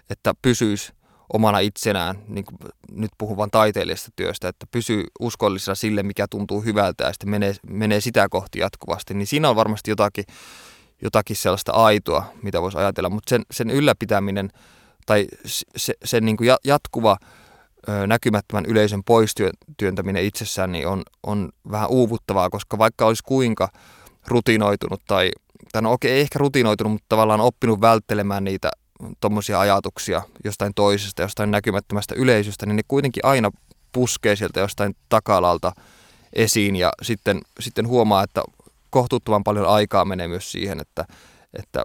[0.10, 0.94] että pysyisi
[1.34, 2.58] omana itsenään, niin kuin
[2.92, 7.56] nyt puhun vain taiteellisesta työstä, että pysyy uskollisena sille, mikä tuntuu hyvältä ja sitten menee,
[7.68, 10.26] menee sitä kohti jatkuvasti, niin siinä on varmasti jotakin,
[11.02, 14.50] jotakin sellaista aitoa, mitä voisi ajatella, mutta sen, sen ylläpitäminen
[15.06, 17.18] tai se, sen niin kuin jatkuva
[18.08, 23.70] näkymättömän yleisön poistyöntäminen itsessään niin on, on vähän uuvuttavaa, koska vaikka olisi kuinka
[24.28, 25.32] rutinoitunut tai
[25.72, 28.72] tai no okei, ei ehkä rutinoitunut, mutta tavallaan oppinut välttelemään niitä
[29.20, 33.52] tuommoisia ajatuksia jostain toisesta, jostain näkymättömästä yleisöstä, niin ne kuitenkin aina
[33.92, 35.72] puskee sieltä jostain takalalta
[36.34, 38.44] esiin ja sitten, sitten huomaa, että
[38.90, 41.06] kohtuuttoman paljon aikaa menee myös siihen, että,
[41.54, 41.84] että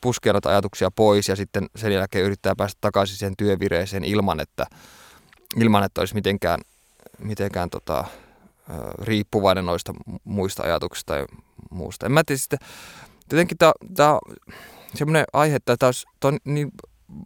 [0.00, 4.66] puskee noita ajatuksia pois ja sitten sen jälkeen yrittää päästä takaisin siihen työvireeseen ilman, että,
[5.56, 6.60] ilman, että olisi mitenkään,
[7.18, 8.04] mitenkään tota,
[9.02, 9.92] riippuvainen noista
[10.24, 11.26] muista ajatuksista tai
[11.70, 12.06] muusta.
[12.06, 12.58] En mä tiedä sitten,
[13.28, 13.58] Tietenkin
[13.94, 14.18] tämä on
[14.94, 15.92] semmoinen aihe, että tämä
[16.24, 16.70] on niin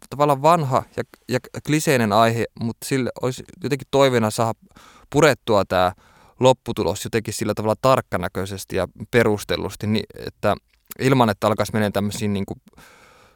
[0.09, 4.59] tavallaan vanha ja, ja kliseinen aihe, mutta sille olisi jotenkin toiveena saada
[5.09, 5.91] purettua tämä
[6.39, 10.55] lopputulos jotenkin sillä tavalla tarkkanäköisesti ja perustellusti, niin että
[10.99, 12.61] ilman, että alkaisi mennä tämmöisiin niin kuin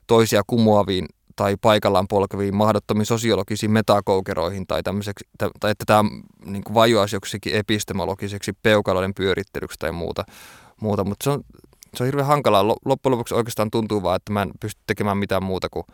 [0.08, 4.84] toisia kumoaviin tai paikallaan polkeviin mahdottomiin sosiologisiin metakoukeroihin tai,
[5.60, 6.10] tai että tämä
[6.46, 10.24] niin vajuaisi joksikin epistemologiseksi peukaloiden pyörittelyksi tai muuta,
[10.82, 11.04] muuta.
[11.04, 11.44] mutta se on
[11.96, 12.68] se on hirveän hankalaa.
[12.68, 15.86] Loppujen lopuksi oikeastaan tuntuu vaan, että mä en pysty tekemään mitään muuta kuin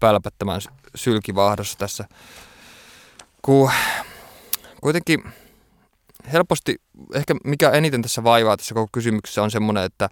[0.00, 0.60] pälpättämään
[0.94, 2.04] sylkivahdossa tässä.
[3.42, 3.70] Kun
[4.80, 5.22] kuitenkin
[6.32, 6.76] helposti,
[7.14, 10.10] ehkä mikä eniten tässä vaivaa tässä koko kysymyksessä on semmoinen, että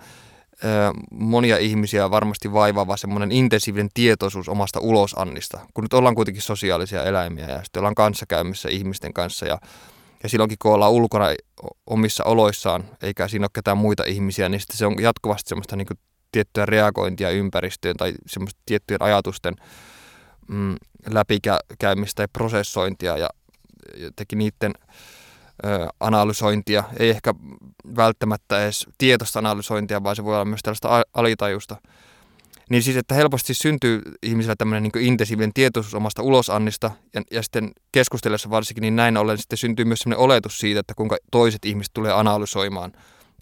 [1.10, 7.48] monia ihmisiä varmasti vaivaava semmoinen intensiivinen tietoisuus omasta ulosannista, kun nyt ollaan kuitenkin sosiaalisia eläimiä
[7.48, 9.58] ja sitten ollaan kanssakäymissä ihmisten kanssa ja
[10.22, 11.26] ja silloinkin kun ollaan ulkona
[11.86, 15.86] omissa oloissaan, eikä siinä ole ketään muita ihmisiä, niin sitten se on jatkuvasti semmoista niin
[15.86, 15.98] kuin
[16.32, 19.54] tiettyä reagointia ympäristöön tai semmoista tiettyjen ajatusten
[20.48, 20.76] mm,
[21.10, 23.30] läpikäymistä ja prosessointia ja
[23.96, 24.72] jotenkin niiden
[25.64, 26.84] ö, analysointia.
[26.98, 27.34] Ei ehkä
[27.96, 31.76] välttämättä edes tietoista analysointia, vaan se voi olla myös tällaista alitajusta
[32.70, 37.70] niin siis, että helposti syntyy ihmisillä tämmöinen niin intensiivinen tietoisuus omasta ulosannista ja, ja sitten
[37.92, 41.94] keskustellessa varsinkin, niin näin ollen sitten syntyy myös sellainen oletus siitä, että kuinka toiset ihmiset
[41.94, 42.92] tulee analysoimaan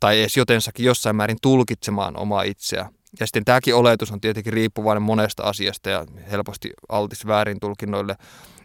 [0.01, 2.91] tai edes jotensakin jossain määrin tulkitsemaan omaa itseä.
[3.21, 8.17] Ja sitten tämäkin oletus on tietenkin riippuvainen monesta asiasta ja helposti altis väärin tulkinnoille.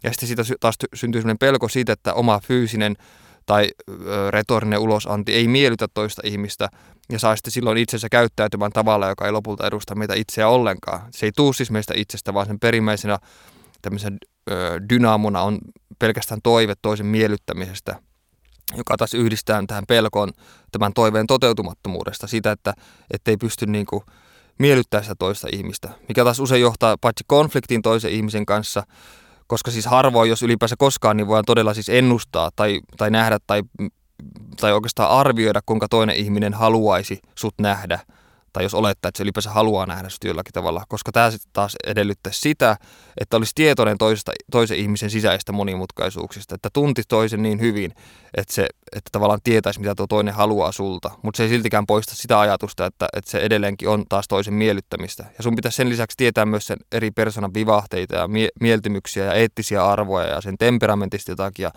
[0.03, 2.95] Ja sitten siitä taas syntyy sellainen pelko siitä, että oma fyysinen
[3.49, 3.69] tai
[4.29, 6.69] retorinen ulosanti ei miellytä toista ihmistä
[7.11, 11.01] ja saa sitten silloin itsensä käyttäytymään tavalla, joka ei lopulta edusta meitä itseä ollenkaan.
[11.11, 13.17] Se ei tuu siis meistä itsestä, vaan sen perimmäisenä
[13.81, 14.17] tämmöisen
[14.51, 15.57] ö, dynaamona on
[15.99, 17.95] pelkästään toive toisen miellyttämisestä,
[18.77, 20.29] joka taas yhdistää tähän pelkoon
[20.71, 22.73] tämän toiveen toteutumattomuudesta, sitä, että
[23.25, 24.03] ei pysty niin kuin
[24.59, 28.83] miellyttää sitä toista ihmistä, mikä taas usein johtaa paitsi konfliktiin toisen ihmisen kanssa,
[29.49, 33.61] koska siis harvoin, jos ylipäänsä koskaan, niin voidaan todella siis ennustaa tai, tai nähdä tai,
[34.61, 37.99] tai oikeastaan arvioida, kuinka toinen ihminen haluaisi sut nähdä–
[38.53, 41.75] tai jos olettaa, että se ylipäänsä haluaa nähdä sitä jollakin tavalla, koska tämä sitten taas
[41.87, 42.77] edellyttää sitä,
[43.17, 47.91] että olisi tietoinen toisesta, toisen ihmisen sisäistä monimutkaisuuksista, että tunti toisen niin hyvin,
[48.37, 52.15] että, se, että tavallaan tietäisi, mitä tuo toinen haluaa sulta, mutta se ei siltikään poista
[52.15, 55.25] sitä ajatusta, että, että se edelleenkin on taas toisen miellyttämistä.
[55.37, 59.33] Ja sun pitäisi sen lisäksi tietää myös sen eri persoonan vivahteita ja mie- mieltymyksiä ja
[59.33, 61.71] eettisiä arvoja ja sen temperamentista jotakin ja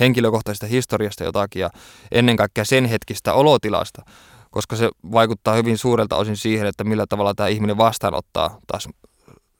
[0.00, 1.70] henkilökohtaisesta historiasta jotakin ja
[2.12, 4.02] ennen kaikkea sen hetkistä olotilasta
[4.50, 8.88] koska se vaikuttaa hyvin suurelta osin siihen, että millä tavalla tämä ihminen vastaanottaa taas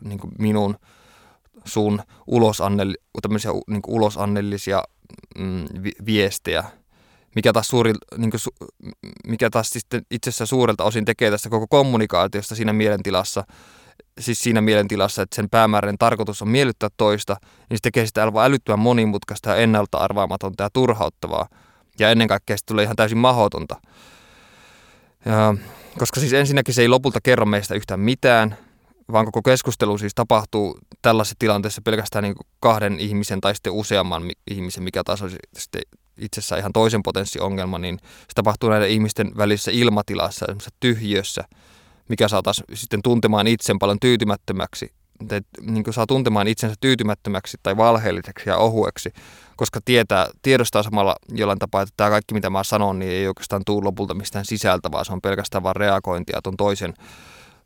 [0.05, 0.77] niin kuin minun,
[1.65, 4.83] sun ulosannelli, tämmöisiä niin kuin ulosannellisia
[5.39, 6.65] mm, vi, viestejä,
[7.35, 8.41] mikä taas, suuri, niin kuin,
[9.27, 13.45] mikä taas sitten itsessään suurelta osin tekee tästä koko kommunikaatiosta siinä mielentilassa,
[14.21, 17.37] siis siinä mielentilassa, että sen päämääräinen tarkoitus on miellyttää toista,
[17.71, 21.49] niin se tekee sitä aivan älyttömän monimutkaista ja ennalta arvaamatonta ja turhauttavaa.
[21.99, 23.77] Ja ennen kaikkea se tulee ihan täysin mahdotonta.
[25.99, 28.57] Koska siis ensinnäkin se ei lopulta kerro meistä yhtään mitään,
[29.13, 34.83] vaan koko keskustelu siis tapahtuu tällaisessa tilanteessa pelkästään niin kahden ihmisen tai sitten useamman ihmisen,
[34.83, 35.83] mikä taas on sitten
[36.19, 40.47] itsessään ihan toisen potenssiongelma, niin se tapahtuu näiden ihmisten välisessä ilmatilassa,
[40.81, 41.45] tyhjössä,
[42.09, 44.93] mikä saa taas sitten tuntemaan itsen paljon tyytymättömäksi
[45.29, 49.11] te, niin saa tuntemaan itsensä tyytymättömäksi tai valheelliseksi ja ohueksi,
[49.57, 53.63] koska tietää, tiedostaa samalla jollain tapaa, että tämä kaikki mitä mä sanon, niin ei oikeastaan
[53.67, 56.95] tule lopulta mistään sisältä, vaan se on pelkästään vain reagointia tuon toisen,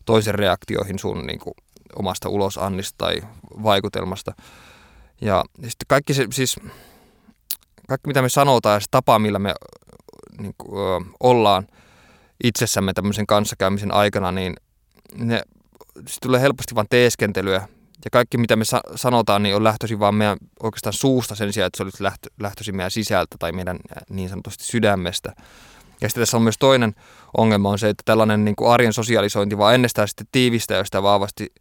[0.05, 1.55] toisen reaktioihin sun niin kuin,
[1.97, 3.23] omasta ulosannista tai
[3.63, 4.33] vaikutelmasta.
[5.21, 6.61] Ja sitten kaikki se, siis
[7.89, 9.55] kaikki mitä me sanotaan ja se tapa, millä me
[10.39, 11.67] niin kuin, ö, ollaan
[12.45, 14.55] itsessämme tämmöisen kanssakäymisen aikana, niin
[15.15, 15.43] ne
[16.23, 17.69] tulee helposti vain teeskentelyä.
[18.05, 21.67] Ja kaikki, mitä me sa- sanotaan, niin on lähtöisin vaan meidän oikeastaan suusta sen sijaan,
[21.67, 23.79] että se olisi lähtö- lähtöisin meidän sisältä tai meidän
[24.11, 25.33] niin sanotusti sydämestä.
[26.01, 26.95] Ja sitten tässä on myös toinen
[27.37, 31.03] ongelma on se, että tällainen niin kuin arjen sosialisointi vaan ennestään sitten tiivistää jo sitä
[31.03, 31.53] vahvasti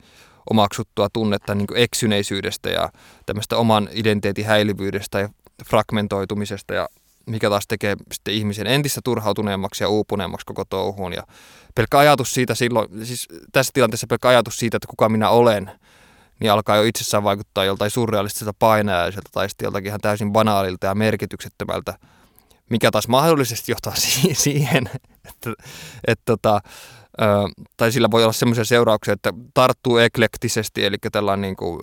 [0.49, 2.89] omaksuttua tunnetta niin kuin eksyneisyydestä ja
[3.25, 5.29] tämmöistä oman identiteetin häilyvyydestä ja
[5.65, 6.89] fragmentoitumisesta ja
[7.31, 11.13] mikä taas tekee sitten ihmisen entistä turhautuneemmaksi ja uupuneemmaksi koko touhuun.
[11.13, 11.23] Ja
[11.75, 15.71] pelkkä ajatus siitä silloin, siis tässä tilanteessa pelkkä ajatus siitä, että kuka minä olen,
[16.39, 20.95] niin alkaa jo itsessään vaikuttaa joltain surrealistiselta painajaiselta tai sitten joltakin ihan täysin banaalilta ja
[20.95, 21.93] merkityksettömältä,
[22.69, 23.93] mikä taas mahdollisesti johtaa
[24.33, 24.89] siihen,
[25.25, 25.53] että,
[26.07, 26.61] että tota,
[27.77, 31.79] tai sillä voi olla semmoisia seurauksia, että tarttuu eklektisesti, eli tällainen, niin kuin,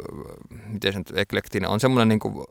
[0.66, 2.44] miten se nyt eklektinen on, semmoinen niin kuin,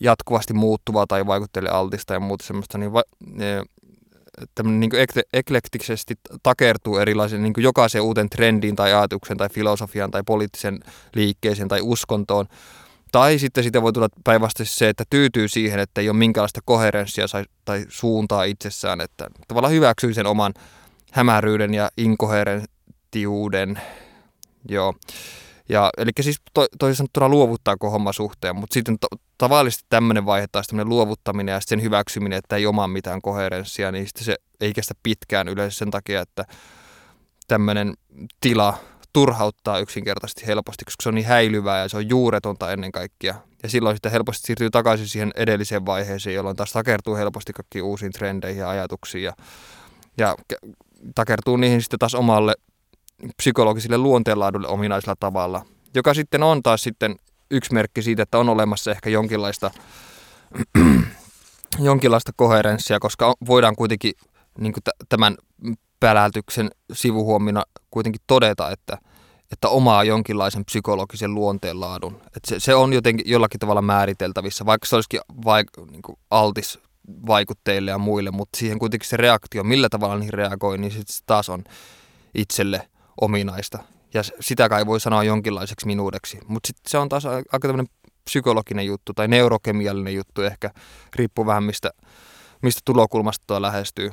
[0.00, 3.02] jatkuvasti muuttuvaa tai vaikutteille altista ja muuta semmoista, niin va,
[4.54, 4.92] tämmöinen niin
[5.32, 10.80] eklektisesti takertuu erilaisiin niin jokaiseen uuteen trendiin tai ajatukseen tai filosofiaan tai poliittisen
[11.14, 12.46] liikkeeseen tai uskontoon.
[13.12, 17.26] Tai sitten siitä voi tulla päinvastaisesti se, että tyytyy siihen, että ei ole minkäänlaista koherenssia
[17.64, 20.54] tai suuntaa itsessään, että tavallaan hyväksyy sen oman
[21.12, 23.80] hämäryyden ja inkoherenttiuden.
[24.68, 24.94] Joo.
[25.68, 29.06] Ja, eli siis to, toisin sanottuna luovuttaako homma suhteen, mutta sitten to,
[29.38, 34.06] tavallisesti tämmöinen vaihe taas tämmöinen luovuttaminen ja sen hyväksyminen, että ei omaa mitään koherenssia, niin
[34.06, 36.44] sitten se ei kestä pitkään yleensä sen takia, että
[37.48, 37.94] tämmöinen
[38.40, 38.78] tila
[39.12, 43.34] turhauttaa yksinkertaisesti helposti, koska se on niin häilyvää ja se on juuretonta ennen kaikkea.
[43.62, 48.12] Ja silloin sitten helposti siirtyy takaisin siihen edelliseen vaiheeseen, jolloin taas takertuu helposti kaikkiin uusiin
[48.12, 49.32] trendeihin ja ajatuksiin ja,
[50.18, 50.36] ja
[51.14, 52.54] takertuu niihin sitten taas omalle
[53.36, 57.16] psykologisille luonteenlaadulle ominaisella tavalla, joka sitten on taas sitten
[57.50, 59.70] yksi merkki siitä, että on olemassa ehkä jonkinlaista,
[61.78, 64.12] jonkinlaista koherenssia, koska voidaan kuitenkin
[64.58, 64.74] niin
[65.08, 65.36] tämän
[66.00, 68.98] päläytyksen sivuhuomina kuitenkin todeta, että,
[69.52, 72.14] että omaa jonkinlaisen psykologisen luonteenlaadun.
[72.14, 76.78] Että se, se on jotenkin jollakin tavalla määriteltävissä, vaikka se olisikin vaik- niin altis
[77.26, 81.48] vaikutteille ja muille, mutta siihen kuitenkin se reaktio, millä tavalla niihin reagoi, niin sitten taas
[81.48, 81.64] on
[82.34, 82.88] itselle
[83.20, 83.78] ominaista.
[84.14, 86.38] Ja sitä kai voi sanoa jonkinlaiseksi minuudeksi.
[86.46, 87.86] Mutta sitten se on taas aika tämmöinen
[88.24, 90.70] psykologinen juttu tai neurokemiallinen juttu ehkä,
[91.16, 91.90] riippuu vähän mistä,
[92.62, 94.10] mistä tulokulmasta tuo lähestyy.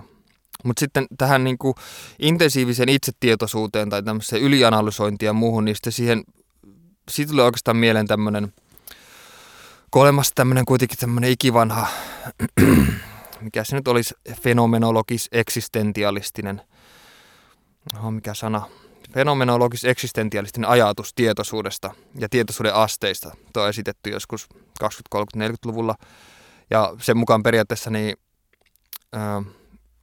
[0.63, 1.73] Mutta sitten tähän niin kuin
[2.19, 6.23] intensiiviseen itsetietoisuuteen tai tämmöiseen ylianalysointiin ja muuhun, niin sitten siihen,
[7.11, 8.53] siitä tulee oikeastaan mieleen tämmöinen,
[9.91, 11.87] kun olemassa tämmöinen kuitenkin tämmöinen ikivanha
[13.41, 16.61] mikä se nyt olisi fenomenologis eksistentialistinen,
[18.03, 18.67] oh, mikä sana,
[19.15, 23.35] fenomenologis eksistentialistinen ajatus tietoisuudesta ja tietoisuuden asteista.
[23.53, 24.47] Tuo on esitetty joskus
[24.79, 25.95] 20 30 40-luvulla.
[26.69, 28.17] Ja sen mukaan periaatteessa niin,
[29.15, 29.17] ö,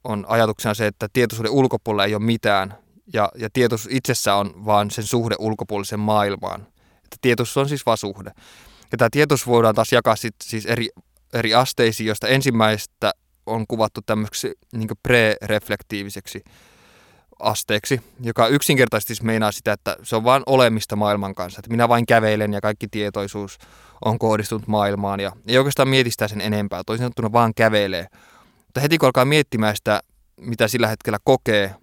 [0.03, 2.77] on ajatuksena se, että tietoisuuden ulkopuolella ei ole mitään.
[3.13, 6.61] Ja, ja tietoisuus itsessä on vaan sen suhde ulkopuoliseen maailmaan.
[6.95, 8.31] Että tietoisuus on siis suhde.
[8.91, 10.89] Ja tämä tietoisuus voidaan taas jakaa sit, siis eri,
[11.33, 13.11] eri asteisiin, joista ensimmäistä
[13.45, 16.43] on kuvattu tämmöiseksi niin pre-reflektiiviseksi
[17.43, 21.59] asteeksi, joka yksinkertaisesti meinaa sitä, että se on vain olemista maailman kanssa.
[21.59, 23.57] Että minä vain kävelen ja kaikki tietoisuus
[24.05, 26.83] on kohdistunut maailmaan ja ei oikeastaan mietistä sen enempää.
[26.85, 28.07] Toisin sanottuna vaan kävelee.
[28.57, 30.01] Mutta heti kun alkaa miettimään sitä,
[30.37, 31.75] mitä sillä hetkellä kokee,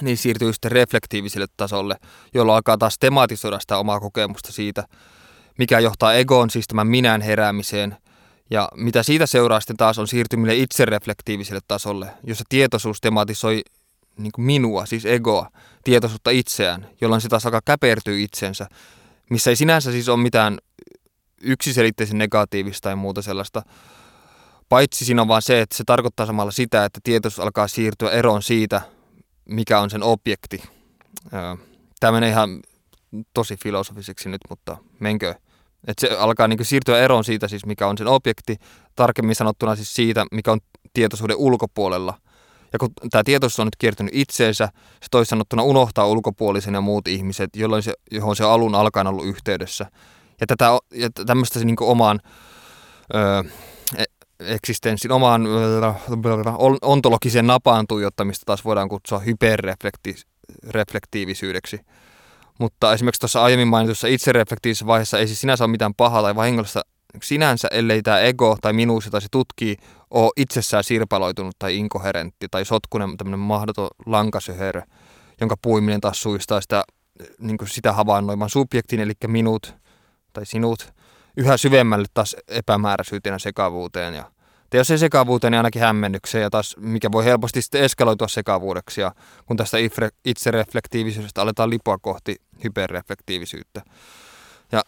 [0.00, 1.96] niin siirtyy sitten reflektiiviselle tasolle,
[2.34, 4.84] jolloin alkaa taas tematisoida sitä omaa kokemusta siitä,
[5.58, 7.96] mikä johtaa egoon, siis tämän minän heräämiseen.
[8.50, 13.62] Ja mitä siitä seuraa sitten taas on siirtyminen itsereflektiiviselle tasolle, jossa tietoisuus tematisoi
[14.18, 15.50] niin kuin minua, siis egoa,
[15.84, 18.68] tietoisuutta itseään, jolloin se taas alkaa käpertyä itsensä,
[19.30, 20.58] missä ei sinänsä siis ole mitään
[21.42, 23.62] yksiselitteisen negatiivista tai muuta sellaista.
[24.68, 28.42] Paitsi siinä on vaan se, että se tarkoittaa samalla sitä, että tietoisuus alkaa siirtyä eroon
[28.42, 28.80] siitä,
[29.44, 30.62] mikä on sen objekti.
[32.00, 32.60] Tämä menee ihan
[33.34, 35.34] tosi filosofiseksi nyt, mutta menkö.
[35.86, 38.56] Että se alkaa niin siirtyä eroon siitä, siis mikä on sen objekti,
[38.96, 40.60] tarkemmin sanottuna siis siitä, mikä on
[40.92, 42.14] tietoisuuden ulkopuolella–
[42.72, 47.08] ja kun tämä tietoisuus on nyt kiertynyt itseensä, se toisin sanottuna unohtaa ulkopuolisen ja muut
[47.08, 49.86] ihmiset, jolloin se, johon se alun alkaen ollut yhteydessä.
[50.40, 52.20] Ja, tätä, ja tämmöistä se niin omaan
[53.14, 53.44] ö,
[53.96, 54.04] e,
[54.40, 55.42] eksistenssin, omaan
[56.82, 61.80] ontologiseen napaan tuijottamista taas voidaan kutsua hyperreflektiivisyydeksi.
[62.58, 66.82] Mutta esimerkiksi tuossa aiemmin mainitussa itsereflektiivisessä vaiheessa ei siis sinänsä ole mitään pahaa tai vahingollista
[67.22, 69.76] sinänsä, ellei tämä ego tai minuus, jota se tutkii,
[70.10, 74.82] ole itsessään sirpaloitunut tai inkoherentti tai sotkunen tämmöinen mahdoton lankasöherö,
[75.40, 76.84] jonka puiminen taas suistaa sitä,
[77.38, 79.74] niin sitä havainnoimaan subjektin, eli minut
[80.32, 80.92] tai sinut,
[81.36, 84.14] yhä syvemmälle taas epämääräisyyteen sekavuuteen.
[84.14, 84.24] Ja,
[84.70, 89.00] tai jos ei sekavuuteen, niin ainakin hämmennykseen, ja taas, mikä voi helposti sitten eskaloitua sekavuudeksi,
[89.00, 89.12] ja
[89.46, 89.76] kun tästä
[90.24, 93.82] itsereflektiivisyydestä aletaan lipua kohti hyperreflektiivisyyttä.
[94.72, 94.82] Ja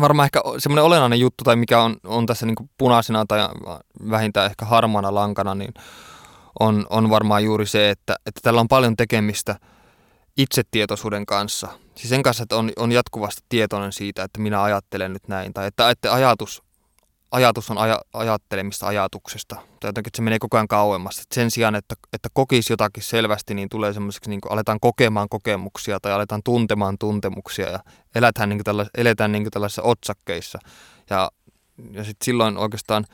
[0.00, 3.40] varmaan ehkä semmoinen olennainen juttu, tai mikä on, on tässä niin punaisena tai
[4.10, 5.74] vähintään ehkä harmaana lankana, niin
[6.60, 9.56] on, on varmaan juuri se, että, että tällä on paljon tekemistä
[10.36, 11.68] itsetietoisuuden kanssa.
[11.94, 15.66] Siis sen kanssa, että on, on jatkuvasti tietoinen siitä, että minä ajattelen nyt näin, tai
[15.66, 16.62] että, että ajatus
[17.32, 19.54] ajatus on aja, ajattelemista ajatuksesta.
[19.54, 21.18] Tai jotenkin, että se menee koko ajan kauemmas.
[21.18, 25.28] Et sen sijaan, että, että kokisi jotakin selvästi, niin tulee semmoiseksi, niin kuin aletaan kokemaan
[25.28, 27.80] kokemuksia tai aletaan tuntemaan tuntemuksia ja
[28.14, 30.58] eletään, niin kuin eletään niin kuin tällaisissa otsakkeissa.
[31.10, 31.30] Ja,
[31.90, 33.04] ja sitten silloin oikeastaan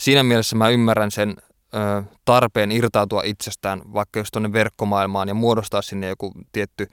[0.00, 1.36] siinä mielessä mä ymmärrän sen
[1.74, 6.86] ö, tarpeen irtautua itsestään vaikka jos tuonne verkkomaailmaan ja muodostaa sinne joku tietty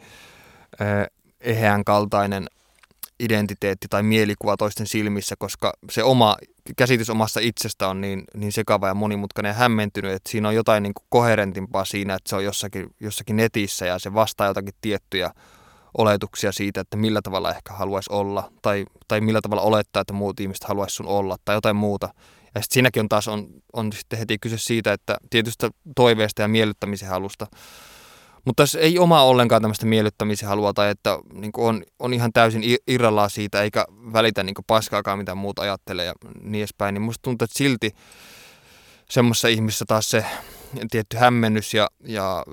[0.81, 1.07] ö,
[1.39, 2.47] eheän kaltainen
[3.19, 6.35] identiteetti tai mielikuva toisten silmissä, koska se oma
[6.77, 10.83] käsitys omasta itsestä on niin, niin sekava ja monimutkainen ja hämmentynyt, että siinä on jotain
[10.83, 15.31] niin kuin koherentimpaa siinä, että se on jossakin, jossakin netissä ja se vastaa jotakin tiettyjä
[15.97, 20.39] oletuksia siitä, että millä tavalla ehkä haluaisi olla tai, tai millä tavalla olettaa, että muut
[20.39, 22.09] ihmiset haluaisi sun olla tai jotain muuta.
[22.55, 26.47] Ja sitten siinäkin on taas on, on sitten heti kyse siitä, että tietystä toiveesta ja
[26.47, 27.47] miellyttämisen halusta
[28.45, 32.61] mutta jos ei oma ollenkaan tämmöistä miellyttämisen halua tai että niin on, on ihan täysin
[32.87, 37.43] irrallaan siitä eikä välitä niin paskaakaan mitä muuta ajattelee ja niin edespäin, niin musta tuntuu,
[37.43, 37.91] että silti
[39.09, 40.25] semmoisessa ihmisessä taas se
[40.91, 42.43] tietty hämmennys ja, ja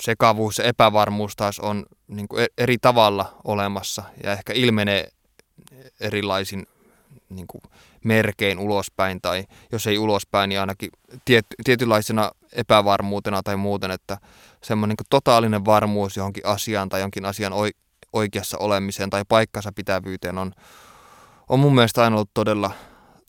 [0.00, 5.08] sekavuus ja epävarmuus taas on niin e-, eri tavalla olemassa ja ehkä ilmenee
[6.00, 6.66] erilaisin
[7.28, 7.46] niin
[8.04, 10.90] merkein ulospäin tai jos ei ulospäin, niin ainakin
[11.24, 14.18] tiet, tietynlaisena epävarmuutena tai muuten, että
[14.62, 17.52] semmoinen niin totaalinen varmuus johonkin asiaan tai jonkin asian
[18.12, 20.52] oikeassa olemiseen tai paikkansa pitävyyteen on,
[21.48, 22.70] on mun mielestä aina ollut todella,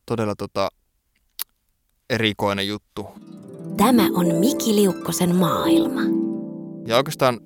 [0.06, 0.70] todella tota,
[2.10, 3.08] erikoinen juttu.
[3.78, 6.02] Tämä on Miki Liukkosen maailma.
[6.88, 7.40] Ja oikeastaan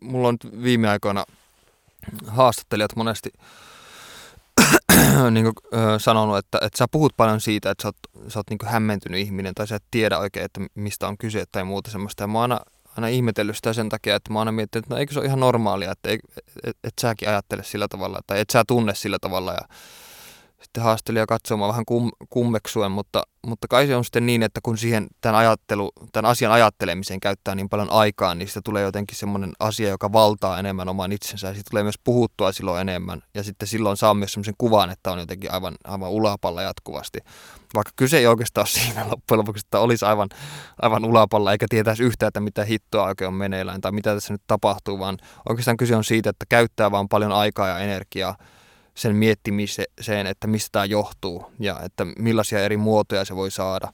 [0.00, 1.24] mulla on nyt viime aikoina
[2.26, 3.30] haastattelijat monesti
[5.30, 8.50] niin kuin, ö, sanonut, että, että sä puhut paljon siitä, että sä oot, sä oot
[8.50, 12.22] niin hämmentynyt ihminen tai sä et tiedä oikein, että mistä on kyse tai muuta semmoista.
[12.22, 12.64] Ja mä oon aina,
[12.96, 15.26] aina ihmetellyt sitä sen takia, että mä oon aina miettinyt, että no eikö se ole
[15.26, 16.20] ihan normaalia, että et,
[16.64, 19.52] et, et säkin ajattele sillä tavalla tai et sä tunne sillä tavalla.
[19.52, 19.68] Ja
[20.62, 24.78] sitten haastelija katsomaan vähän kum, kummeksuen, mutta, mutta kai se on sitten niin, että kun
[24.78, 29.52] siihen tämän, ajattelu, tämän asian ajattelemiseen käyttää niin paljon aikaa, niin sitä tulee jotenkin semmoinen
[29.60, 33.68] asia, joka valtaa enemmän oman itsensä ja siitä tulee myös puhuttua silloin enemmän ja sitten
[33.68, 37.18] silloin saa myös semmoisen kuvan, että on jotenkin aivan, aivan ulapalla jatkuvasti.
[37.74, 40.28] Vaikka kyse ei oikeastaan ole siinä loppujen lopuksi, että olisi aivan,
[40.82, 44.42] aivan ulapalla eikä tietäisi yhtään, että mitä hittoa oikein on meneillään tai mitä tässä nyt
[44.46, 48.36] tapahtuu, vaan oikeastaan kyse on siitä, että käyttää vaan paljon aikaa ja energiaa
[48.98, 53.92] sen miettimiseen, että mistä tämä johtuu ja että millaisia eri muotoja se voi saada.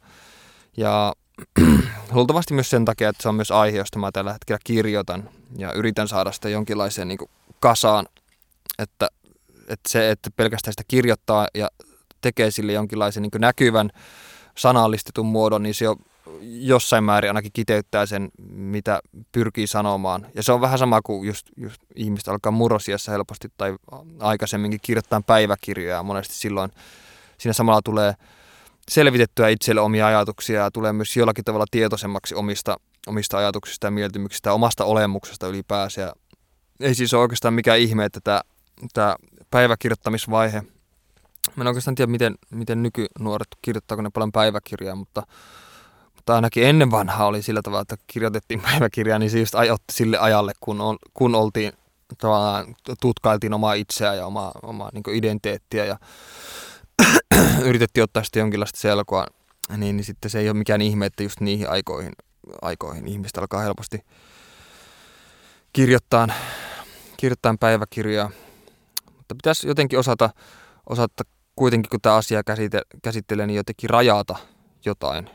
[0.76, 1.12] Ja
[2.12, 5.72] luultavasti myös sen takia, että se on myös aihe, josta mä tällä hetkellä kirjoitan ja
[5.72, 7.18] yritän saada sitä jonkinlaiseen niin
[7.60, 8.06] kasaan,
[8.78, 9.08] että,
[9.68, 11.68] että se, että pelkästään sitä kirjoittaa ja
[12.20, 13.90] tekee sille jonkinlaisen niin näkyvän
[14.58, 15.96] sanallistetun muodon, niin se on
[16.40, 19.00] jossain määrin ainakin kiteyttää sen, mitä
[19.32, 20.26] pyrkii sanomaan.
[20.34, 23.74] Ja se on vähän sama kuin just, just ihmiset alkaa murrosiassa helposti tai
[24.20, 26.02] aikaisemminkin kirjoittaa päiväkirjoja.
[26.02, 26.70] Monesti silloin
[27.38, 28.14] siinä samalla tulee
[28.90, 34.50] selvitettyä itselle omia ajatuksia ja tulee myös jollakin tavalla tietoisemmaksi omista, omista ajatuksista ja mieltymyksistä
[34.50, 36.00] ja omasta olemuksesta ylipäänsä.
[36.00, 36.12] Ja
[36.80, 38.40] ei siis ole oikeastaan mikään ihme, että tämä,
[38.92, 39.16] tämä
[39.50, 40.62] päiväkirjoittamisvaihe,
[41.56, 45.22] mä en oikeastaan tiedä, miten, miten nykynuoret kirjoittaako ne paljon päiväkirjaa, mutta
[46.24, 50.18] tai ainakin ennen vanhaa oli sillä tavalla, että kirjoitettiin päiväkirjaa, niin se just ajotti sille
[50.18, 51.72] ajalle, kun, on, kun oltiin
[52.18, 55.96] tavallaan tutkailtiin omaa itseä ja omaa, omaa niin identiteettiä ja
[57.68, 59.26] yritettiin ottaa sitten jonkinlaista selkoa,
[59.76, 62.12] niin, niin sitten se ei ole mikään ihme, että just niihin aikoihin,
[62.62, 63.98] aikoihin ihmistä alkaa helposti
[65.72, 66.28] kirjoittaa,
[67.16, 68.30] kirjoittaa päiväkirjaa.
[69.16, 70.30] Mutta pitäisi jotenkin osata,
[70.88, 71.24] osata
[71.56, 72.42] kuitenkin, kun tämä asia
[73.02, 74.36] käsittelee, niin jotenkin rajata
[74.84, 75.30] jotain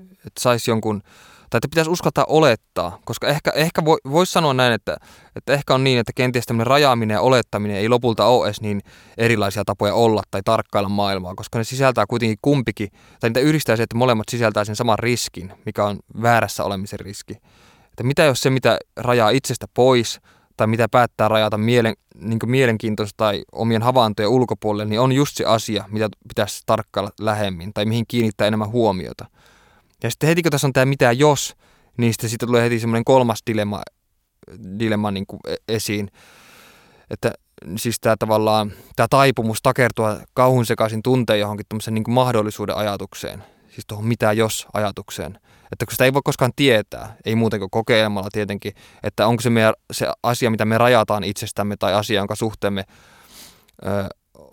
[0.00, 1.02] että saisi jonkun,
[1.50, 4.96] tai että pitäisi uskaltaa olettaa, koska ehkä, ehkä voi, voisi sanoa näin, että,
[5.36, 8.80] että ehkä on niin, että kenties tämmöinen rajaaminen ja olettaminen ei lopulta ole edes niin
[9.18, 12.88] erilaisia tapoja olla tai tarkkailla maailmaa, koska ne sisältää kuitenkin kumpikin,
[13.20, 17.34] tai niitä yhdistää se, että molemmat sisältää sen saman riskin, mikä on väärässä olemisen riski.
[17.90, 20.20] Että mitä jos se, mitä rajaa itsestä pois,
[20.58, 25.44] tai mitä päättää rajata mielen, niin mielenkiintoista tai omien havaintojen ulkopuolelle, niin on just se
[25.44, 29.26] asia, mitä pitäisi tarkkailla lähemmin tai mihin kiinnittää enemmän huomiota.
[30.02, 31.56] Ja sitten heti kun tässä on tämä mitä jos,
[31.96, 33.82] niin sitten siitä tulee heti semmoinen kolmas dilemma,
[34.78, 36.10] dilemma niin kuin e-, esiin.
[37.10, 37.32] Että
[37.76, 43.44] siis tämä tavallaan, tämä taipumus takertua kauhun sekaisin tunteen johonkin niin kuin mahdollisuuden ajatukseen.
[43.68, 45.38] Siis tuohon mitä jos ajatukseen.
[45.72, 48.72] Että kun sitä ei voi koskaan tietää, ei muuten kuin kokeilemalla tietenkin,
[49.02, 52.84] että onko se, meidän, se asia, mitä me rajataan itsestämme tai asia, jonka suhteen me
[53.86, 53.88] ö,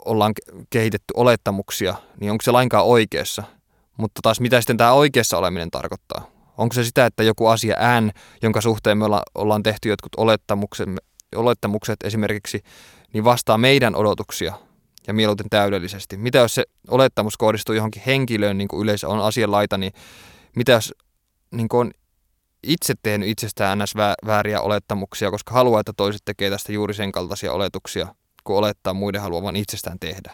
[0.06, 0.34] ollaan
[0.70, 3.44] kehitetty olettamuksia, niin onko se lainkaan oikeassa.
[3.98, 6.32] Mutta taas mitä sitten tämä oikeassa oleminen tarkoittaa?
[6.58, 10.12] Onko se sitä, että joku asia N, jonka suhteen me olla, ollaan tehty jotkut
[11.36, 12.62] olettamukset esimerkiksi,
[13.14, 14.54] niin vastaa meidän odotuksia
[15.08, 16.18] ja mieluiten täydellisesti?
[16.18, 19.94] Mitä jos se olettamus kohdistuu johonkin henkilöön, niin kuin yleensä on asianlaita, niin
[20.56, 20.94] mitä jos
[21.52, 21.92] niin on
[22.64, 23.94] itse tehnyt itsestään ns.
[24.26, 28.08] vääriä olettamuksia, koska haluaa, että toiset tekee tästä juuri sen kaltaisia oletuksia,
[28.44, 30.34] kun olettaa muiden haluavan itsestään tehdä.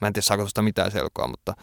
[0.00, 1.54] Mä en tiedä, saako tuosta mitään selkoa, mutta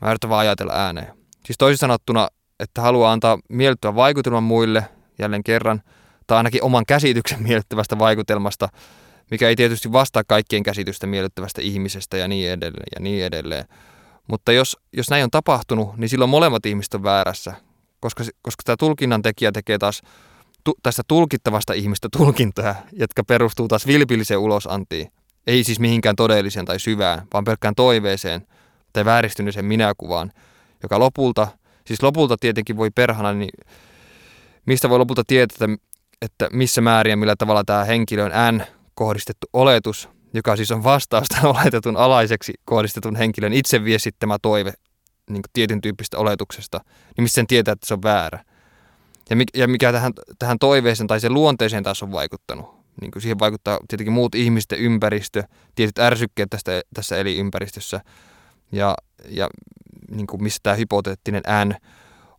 [0.00, 1.18] Mä yritän vaan ajatella ääneen.
[1.46, 2.28] Siis toisin sanottuna,
[2.60, 4.84] että haluaa antaa miellyttävän vaikutelman muille,
[5.18, 5.82] jälleen kerran,
[6.26, 8.68] tai ainakin oman käsityksen miellyttävästä vaikutelmasta,
[9.30, 13.64] mikä ei tietysti vastaa kaikkien käsitystä miellyttävästä ihmisestä ja niin edelleen ja niin edelleen.
[14.28, 17.54] Mutta jos, jos näin on tapahtunut, niin silloin molemmat ihmiset on väärässä,
[18.00, 20.02] koska, koska tämä tulkinnan tekijä tekee taas
[20.64, 25.12] tu, tästä tulkittavasta ihmistä tulkintoja, jotka perustuu taas vilpilliseen ulosantiin.
[25.46, 28.46] Ei siis mihinkään todelliseen tai syvään, vaan pelkkään toiveeseen–
[28.98, 30.32] tai vääristyneeseen minäkuvaan,
[30.82, 31.48] joka lopulta,
[31.86, 33.50] siis lopulta tietenkin voi perhana, niin
[34.66, 35.68] mistä voi lopulta tietää,
[36.22, 38.62] että missä määrin ja millä tavalla tämä henkilö on N
[38.94, 44.72] kohdistettu oletus, joka siis on vastausta oletetun alaiseksi kohdistetun henkilön itse viestittämä toive
[45.30, 46.80] niin tietyn tyyppistä oletuksesta,
[47.16, 48.44] niin missä sen tietää, että se on väärä.
[49.30, 52.78] Ja, mikä, ja mikä tähän, tähän toiveeseen tai sen luonteeseen taas on vaikuttanut.
[53.00, 55.42] Niin kuin siihen vaikuttaa tietenkin muut ihmisten ympäristö,
[55.74, 58.00] tietyt ärsykkeet tästä, tässä elinympäristössä,
[58.72, 58.94] ja,
[59.28, 59.48] ja
[60.10, 61.74] niin kuin missä tämä hypoteettinen N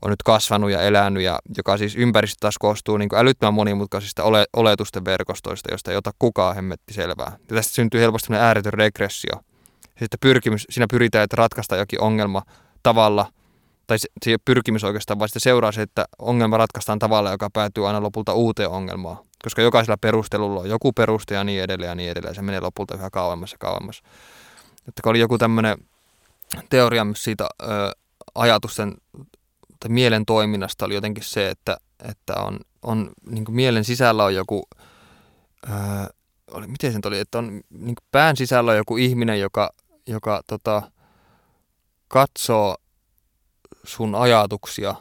[0.02, 4.24] on nyt kasvanut ja elänyt, ja joka siis ympäristö taas koostuu niin kuin älyttömän monimutkaisista
[4.24, 7.38] ole, oletusten verkostoista, joista ei ota kukaan hemmetti selvää.
[7.50, 9.34] Ja tästä syntyy helposti ääretön regressio.
[9.88, 12.42] Sitten pyrkimys, siinä pyritään, että ratkaista jokin ongelma
[12.84, 13.26] tavalla,
[13.88, 17.88] tai se, se pyrkimys oikeastaan, vaan sitten seuraa se, että ongelma ratkaistaan tavalla, joka päätyy
[17.88, 19.18] aina lopulta uuteen ongelmaan.
[19.44, 22.36] Koska jokaisella perustelulla on joku peruste ja niin edelleen ja niin edelleen.
[22.36, 24.02] Se menee lopulta yhä kauemmas ja kauemmas.
[24.88, 25.78] Että kun oli joku tämmöinen
[26.70, 27.68] teoria myös siitä ö,
[28.36, 28.96] ajatusten
[29.80, 31.78] tai mielen toiminnasta oli jotenkin se, että,
[32.10, 34.68] että on, on niin mielen sisällä on joku,
[35.64, 35.70] ö,
[36.52, 39.70] oli, miten se oli, että on niin pään sisällä on joku ihminen, joka,
[40.08, 40.82] joka tota,
[42.08, 42.78] katsoo
[43.84, 44.96] sun ajatuksia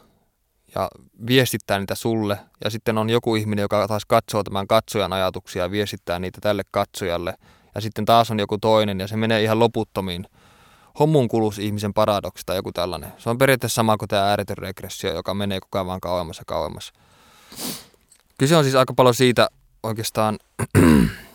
[0.75, 0.89] ja
[1.27, 2.39] viestittää niitä sulle.
[2.65, 6.63] Ja sitten on joku ihminen, joka taas katsoo tämän katsojan ajatuksia ja viestittää niitä tälle
[6.71, 7.35] katsojalle.
[7.75, 10.27] Ja sitten taas on joku toinen ja se menee ihan loputtomiin.
[10.99, 13.13] Homunculus ihmisen paradoksi tai joku tällainen.
[13.19, 16.45] Se on periaatteessa sama kuin tämä ääretön regressio, joka menee koko ajan vaan kauemmas ja
[16.47, 16.93] kauemmas.
[18.39, 19.49] Kyse on siis aika paljon siitä
[19.83, 20.39] oikeastaan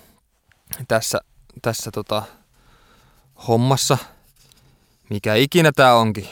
[0.88, 1.22] tässä,
[1.62, 2.24] tässä tota,
[3.48, 3.98] hommassa,
[5.10, 6.28] mikä ikinä tämä onkin.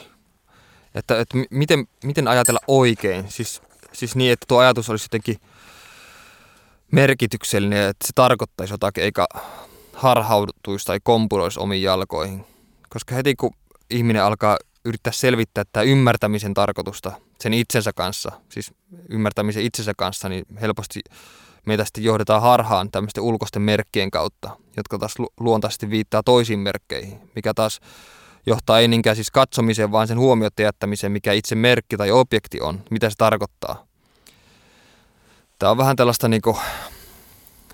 [0.95, 3.32] Että, että miten, miten ajatella oikein.
[3.32, 3.61] Siis,
[3.93, 5.38] siis niin, että tuo ajatus olisi jotenkin
[6.91, 9.25] merkityksellinen, että se tarkoittaisi jotakin, eikä
[9.93, 12.51] harhautuisi tai kompuroisi omiin jalkoihin.
[12.93, 13.51] Koska heti kun
[13.89, 18.73] ihminen alkaa yrittää selvittää tämä ymmärtämisen tarkoitusta sen itsensä kanssa, siis
[19.09, 20.99] ymmärtämisen itsensä kanssa, niin helposti
[21.65, 27.53] meitä sitten johdetaan harhaan tämmöisten ulkoisten merkkien kautta, jotka taas luontaisesti viittaa toisiin merkkeihin, mikä
[27.53, 27.79] taas
[28.45, 32.83] johtaa ei niinkään siis katsomiseen, vaan sen huomiota jättämiseen, mikä itse merkki tai objekti on,
[32.89, 33.85] mitä se tarkoittaa.
[35.59, 36.57] Tämä on vähän tällaista niin kuin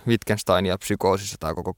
[0.08, 1.74] Wittgensteinia psykoosissa tämä koko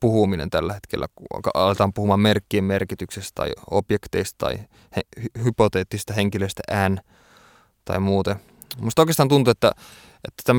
[0.00, 4.58] puhuminen tällä hetkellä, kun aletaan puhumaan merkkien merkityksestä tai objekteista tai
[4.98, 6.98] hy- hypoteettisista henkilöistä N
[7.84, 8.36] tai muuten.
[8.80, 9.72] Musta oikeastaan tuntuu, että,
[10.28, 10.52] että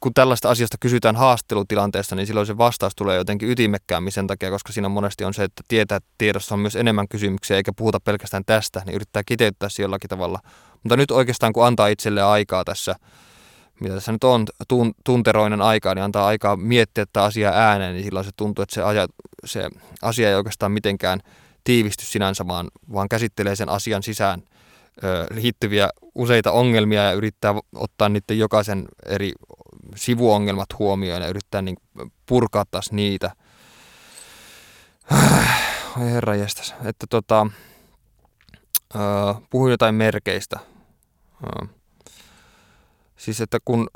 [0.00, 4.72] kun tällaista asiasta kysytään haastelutilanteessa, niin silloin se vastaus tulee jotenkin ytimekkäämmin sen takia, koska
[4.72, 8.44] siinä monesti on se, että tietää, että tiedossa on myös enemmän kysymyksiä, eikä puhuta pelkästään
[8.46, 10.38] tästä, niin yrittää kiteyttää se jollakin tavalla.
[10.82, 12.94] Mutta nyt oikeastaan, kun antaa itselle aikaa tässä
[13.80, 18.04] mitä tässä nyt on, tun, tunteroinen aika, niin antaa aikaa miettiä tätä asiaa ääneen, niin
[18.04, 19.06] silloin se tuntuu, että se, aja,
[19.44, 19.68] se
[20.02, 21.20] asia ei oikeastaan mitenkään
[21.64, 24.42] tiivisty sinänsä, vaan, vaan käsittelee sen asian sisään
[25.04, 29.32] ö, liittyviä useita ongelmia ja yrittää ottaa niiden jokaisen eri
[29.96, 31.76] sivuongelmat huomioon ja yrittää niin
[32.26, 33.30] purkaa taas niitä.
[36.00, 36.74] Oi herra jestas.
[36.84, 37.46] Että tota,
[38.94, 38.98] ö,
[39.50, 40.58] puhuin jotain merkeistä.
[41.44, 41.66] Ö,
[43.18, 43.88] Siis että kun,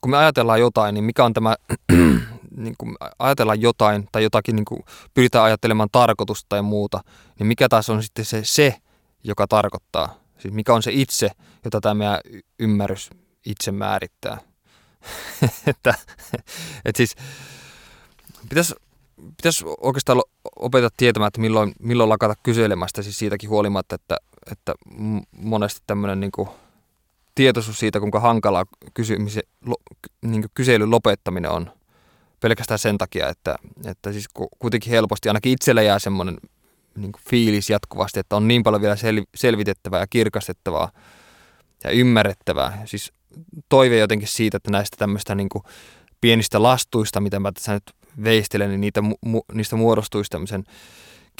[0.00, 1.56] kun me ajatellaan jotain, niin mikä on tämä,
[2.56, 4.82] niin kun ajatellaan jotain tai jotakin niin kuin
[5.14, 7.00] pyritään ajattelemaan tarkoitusta tai muuta,
[7.38, 8.76] niin mikä taas on sitten se se,
[9.24, 10.14] joka tarkoittaa.
[10.38, 11.30] Siis mikä on se itse,
[11.64, 12.20] jota tämä
[12.58, 13.10] ymmärrys
[13.46, 14.38] itse määrittää.
[15.66, 15.94] että,
[16.84, 17.14] että siis
[18.48, 18.74] pitäisi
[19.36, 20.22] pitäisi oikeastaan
[20.56, 24.16] opettaa tietämään, että milloin, milloin lakata kyselemästä, siis siitäkin huolimatta, että,
[24.52, 24.74] että
[25.32, 26.48] monesti tämmöinen niin kuin
[27.40, 28.64] tietoisuus siitä, kuinka hankalaa
[28.94, 29.76] kysymisen, lo,
[30.22, 31.70] niin kyselyn lopettaminen on
[32.40, 34.28] pelkästään sen takia, että, että siis
[34.58, 36.38] kuitenkin helposti ainakin itsellä jää semmoinen
[36.96, 40.90] niin fiilis jatkuvasti, että on niin paljon vielä sel, selvitettävää ja kirkastettavaa
[41.84, 42.82] ja ymmärrettävää.
[42.84, 43.12] Siis
[43.68, 45.48] toive jotenkin siitä, että näistä tämmöistä niin
[46.20, 47.92] pienistä lastuista, mitä mä tässä nyt
[48.24, 50.64] veistelen, niin niitä, mu, niistä muodostuisi tämmöisen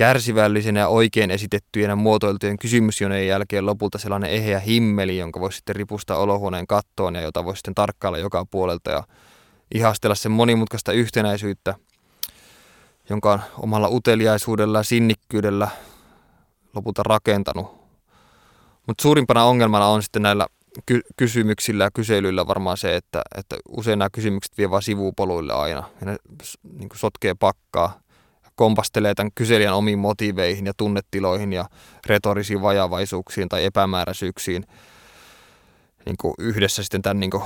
[0.01, 5.77] kärsivällisen ja oikein esitettyjen ja muotoiltujen kysymysjoneen jälkeen lopulta sellainen eheä himmeli, jonka voisi sitten
[5.77, 9.05] ripustaa olohuoneen kattoon ja jota voisi sitten tarkkailla joka puolelta ja
[9.75, 11.75] ihastella sen monimutkaista yhtenäisyyttä,
[13.11, 15.69] jonka on omalla uteliaisuudella ja sinnikkyydellä
[16.75, 17.81] lopulta rakentanut.
[18.87, 20.47] Mutta suurimpana ongelmana on sitten näillä
[20.87, 25.83] ky- kysymyksillä ja kyselyillä varmaan se, että, että usein nämä kysymykset vie vain sivupoluille aina.
[26.01, 26.17] Ja ne
[26.79, 28.01] niin sotkee pakkaa
[28.61, 31.65] kompastelee tämän kyselijän omiin motiveihin ja tunnetiloihin ja
[32.07, 34.67] retorisiin vajavaisuuksiin tai epämääräisyyksiin
[36.07, 37.43] niin kuin yhdessä sitten tämän niin kuin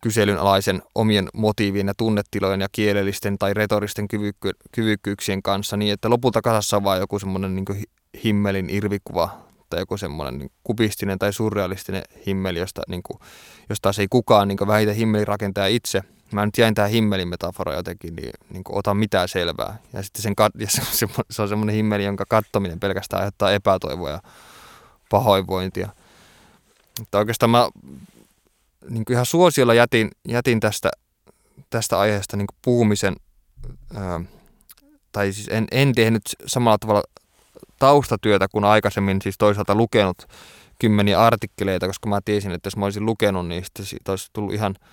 [0.00, 6.10] kyselyn alaisen omien motiivien ja tunnetilojen ja kielellisten tai retoristen kyvykky- kyvykkyyksien kanssa niin, että
[6.10, 7.84] lopulta kasassa on vain joku semmoinen niin
[8.24, 9.38] himmelin irvikuva
[9.70, 13.18] tai joku semmoinen niin kubistinen tai surrealistinen himmeli, josta, niin kuin,
[13.68, 16.02] josta ei kukaan niin vähitä himmelin rakentaja itse–
[16.34, 19.78] mä nyt jäin tähän himmelin metafora jotenkin, niin, niin kuin ota mitään selvää.
[19.92, 23.52] Ja sitten sen kat- ja se, se, se on semmoinen himmeli, jonka kattominen pelkästään aiheuttaa
[23.52, 24.20] epätoivoa ja
[25.10, 25.88] pahoinvointia.
[27.02, 27.68] Että oikeastaan mä
[28.90, 30.90] niin kuin ihan suosiolla jätin, jätin tästä,
[31.70, 33.16] tästä aiheesta niin kuin puhumisen,
[33.94, 34.20] ää,
[35.12, 37.02] tai siis en, en tehnyt samalla tavalla
[37.78, 40.28] taustatyötä kuin aikaisemmin, siis toisaalta lukenut
[40.78, 44.52] kymmeniä artikkeleita, koska mä tiesin, että jos mä olisin lukenut, niin sitten siitä olisi tullut
[44.52, 44.74] ihan–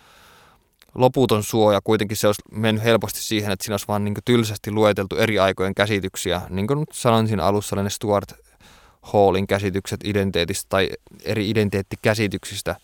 [0.95, 5.15] loputon suoja, kuitenkin se olisi mennyt helposti siihen, että siinä olisi vaan niin tylsästi lueteltu
[5.15, 6.41] eri aikojen käsityksiä.
[6.49, 8.33] Niin kuin sanoin siinä alussa, ne Stuart
[9.01, 10.89] Hallin käsitykset identiteetistä tai
[11.23, 12.75] eri identiteettikäsityksistä,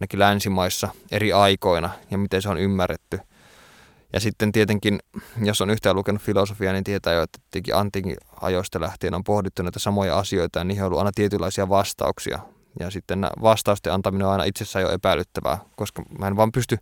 [0.00, 3.20] ainakin länsimaissa eri aikoina ja miten se on ymmärretty.
[4.12, 4.98] Ja sitten tietenkin,
[5.42, 9.62] jos on yhtään lukenut filosofiaa, niin tietää jo, että tietenkin antiikin ajoista lähtien on pohdittu
[9.62, 12.38] näitä samoja asioita ja niihin on ollut aina tietynlaisia vastauksia.
[12.80, 16.78] Ja sitten vastausten antaminen on aina itsessään jo epäilyttävää, koska mä en vaan pysty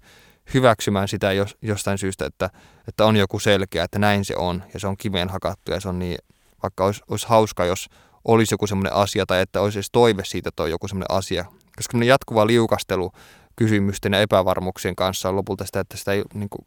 [0.55, 2.51] hyväksymään sitä jos, jostain syystä, että,
[2.89, 5.89] että on joku selkeä, että näin se on ja se on kiveen hakattu ja se
[5.89, 6.19] on niin,
[6.63, 7.89] vaikka olisi, olisi hauska, jos
[8.25, 11.45] olisi joku semmoinen asia tai että olisi edes toive siitä, että on joku semmoinen asia.
[11.77, 13.13] Koska jatkuva liukastelu
[13.57, 16.67] kysymysten ja epävarmuuksien kanssa on lopulta sitä, että sitä ei, niin kuin,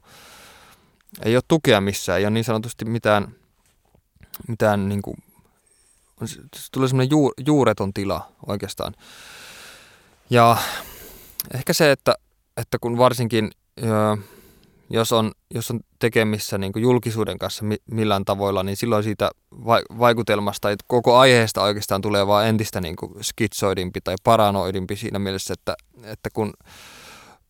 [1.23, 3.35] ei ole tukea missään, ei ole niin sanotusti mitään,
[4.47, 5.17] mitään niin kuin,
[6.25, 6.39] se
[6.71, 8.93] tulee semmoinen juur, juureton tila oikeastaan.
[10.29, 10.57] Ja
[11.53, 12.15] ehkä se, että,
[12.57, 13.51] että kun varsinkin
[14.89, 19.31] jos on, jos on tekemissä niin julkisuuden kanssa millään tavoilla, niin silloin siitä
[19.99, 25.75] vaikutelmasta, että koko aiheesta oikeastaan tulee vaan entistä niin skitsoidimpi tai paranoidimpi siinä mielessä, että,
[26.03, 26.53] että kun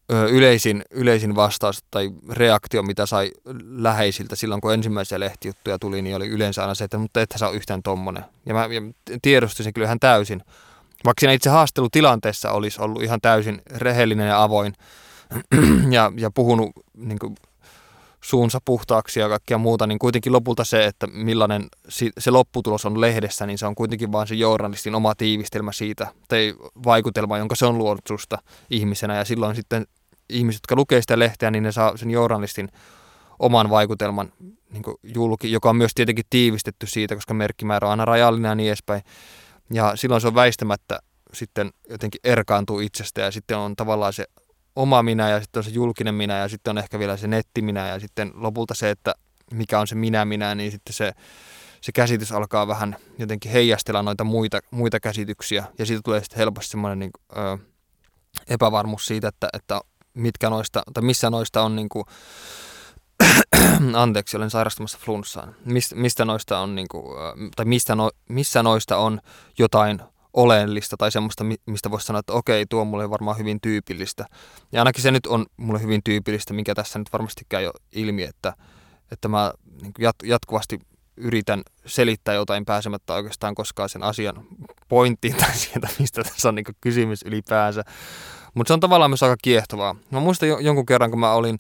[0.10, 3.32] yleisin, yleisin vastaus tai reaktio, mitä sai
[3.64, 7.56] läheisiltä silloin, kun ensimmäisiä lehtijuttuja tuli, niin oli yleensä aina se, että mutta ethän ole
[7.56, 8.26] yhtään tommonen.
[8.46, 8.82] Ja mä ja
[9.22, 10.42] tiedostin sen kyllä ihan täysin.
[11.06, 14.74] Vaikka siinä itse haastelutilanteessa olisi ollut ihan täysin rehellinen ja avoin,
[15.90, 17.36] ja, ja puhunut niin kuin,
[18.26, 21.68] suunsa puhtaaksi ja kaikkea muuta, niin kuitenkin lopulta se, että millainen
[22.20, 26.54] se lopputulos on lehdessä, niin se on kuitenkin vain se journalistin oma tiivistelmä siitä, tai
[26.86, 28.38] vaikutelma, jonka se on luonut susta
[28.70, 29.88] ihmisenä, ja silloin sitten
[30.30, 32.70] ihmiset, jotka lukee sitä lehteä, niin ne saa sen journalistin
[33.40, 34.32] oman vaikutelman
[34.74, 38.68] niin julki, joka on myös tietenkin tiivistetty siitä, koska merkkimäärä on aina rajallinen ja niin
[38.68, 39.02] edespäin.
[39.74, 41.00] Ja silloin se on väistämättä
[41.34, 44.26] sitten jotenkin erkaantuu itsestä ja sitten on tavallaan se
[44.76, 47.88] oma minä ja sitten on se julkinen minä ja sitten on ehkä vielä se nettiminä
[47.88, 49.16] ja sitten lopulta se, että
[49.52, 51.14] mikä on se minä-minä, niin sitten se,
[51.82, 55.66] se käsitys alkaa vähän jotenkin heijastella noita muita, muita käsityksiä.
[55.80, 57.12] Ja siitä tulee sitten helposti semmoinen niin,
[58.48, 59.82] epävarmuus siitä, että, että
[60.14, 62.06] mitkä noista, tai missä noista on niin kuin,
[63.94, 67.06] anteeksi, olen sairastumassa flunssaan, mistä, mistä noista on, niin kuin,
[67.56, 69.20] tai mistä no, missä noista on
[69.58, 70.02] jotain
[70.36, 74.26] oleellista tai semmoista, mistä voisi sanoa, että okei, tuo on mulle varmaan hyvin tyypillistä.
[74.72, 78.24] Ja ainakin se nyt on mulle hyvin tyypillistä, mikä tässä nyt varmasti käy jo ilmi,
[78.24, 78.54] että,
[79.12, 80.80] että mä niin jat- jatkuvasti
[81.18, 84.44] yritän selittää jotain pääsemättä oikeastaan koskaan sen asian
[84.90, 87.84] pointtiin tai sieltä, mistä tässä on niin kysymys ylipäänsä.
[88.54, 89.96] Mutta se on tavallaan myös aika kiehtovaa.
[90.12, 91.60] Mä muistan jonkun kerran, kun mä olin,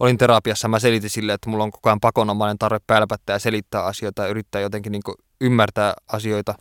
[0.00, 3.84] olin terapiassa, mä selitin sille, että mulla on koko ajan pakonomainen tarve pälpättää ja selittää
[3.84, 5.02] asioita ja yrittää jotenkin niin
[5.40, 6.54] ymmärtää asioita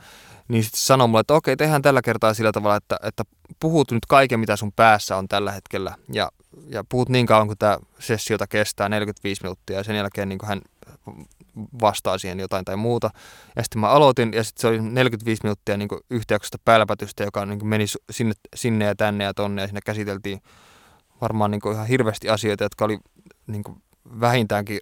[0.47, 3.23] niin sitten sanoi mulle, että okei, tehdään tällä kertaa sillä tavalla, että, että
[3.59, 6.31] puhut nyt kaiken, mitä sun päässä on tällä hetkellä, ja,
[6.69, 10.61] ja puhut niin kauan, kun tämä sessiota kestää, 45 minuuttia, ja sen jälkeen niin hän
[11.81, 13.09] vastaa siihen jotain tai muuta.
[13.55, 17.67] Ja sitten mä aloitin, ja sitten se oli 45 minuuttia niin yhtäjaksosta pälpätystä, joka niin
[17.67, 20.41] meni sinne, sinne ja tänne ja tonne, ja siinä käsiteltiin
[21.21, 22.99] varmaan niin ihan hirveästi asioita, jotka oli
[23.47, 23.63] niin
[24.19, 24.79] vähintäänkin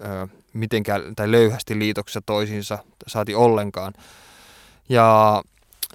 [0.00, 3.92] ö, mitenkään tai löyhästi liitoksessa toisiinsa, saati ollenkaan.
[4.88, 5.42] Ja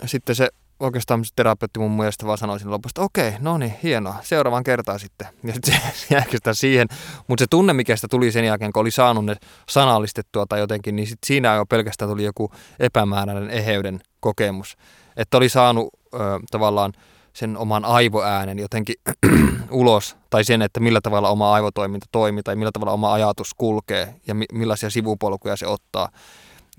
[0.06, 4.16] sitten se oikeastaan se terapeutti mun mielestä vaan sanoi lopussa, että okei, no niin, hienoa,
[4.22, 5.28] seuraavan kertaan sitten.
[5.44, 6.88] Ja sitten se jäi siihen,
[7.28, 9.36] mutta se tunne, mikä sitä tuli sen jälkeen, kun oli saanut ne
[9.70, 14.78] sanallistettua tai jotenkin, niin sitten siinä jo pelkästään tuli joku epämääräinen eheyden kokemus.
[15.18, 16.18] Että oli saanut ö,
[16.52, 16.94] tavallaan
[17.34, 18.96] sen oman aivoäänen jotenkin
[19.72, 24.16] ulos, tai sen, että millä tavalla oma aivotoiminta toimii, tai millä tavalla oma ajatus kulkee,
[24.28, 26.10] ja mi- millaisia sivupolkuja se ottaa.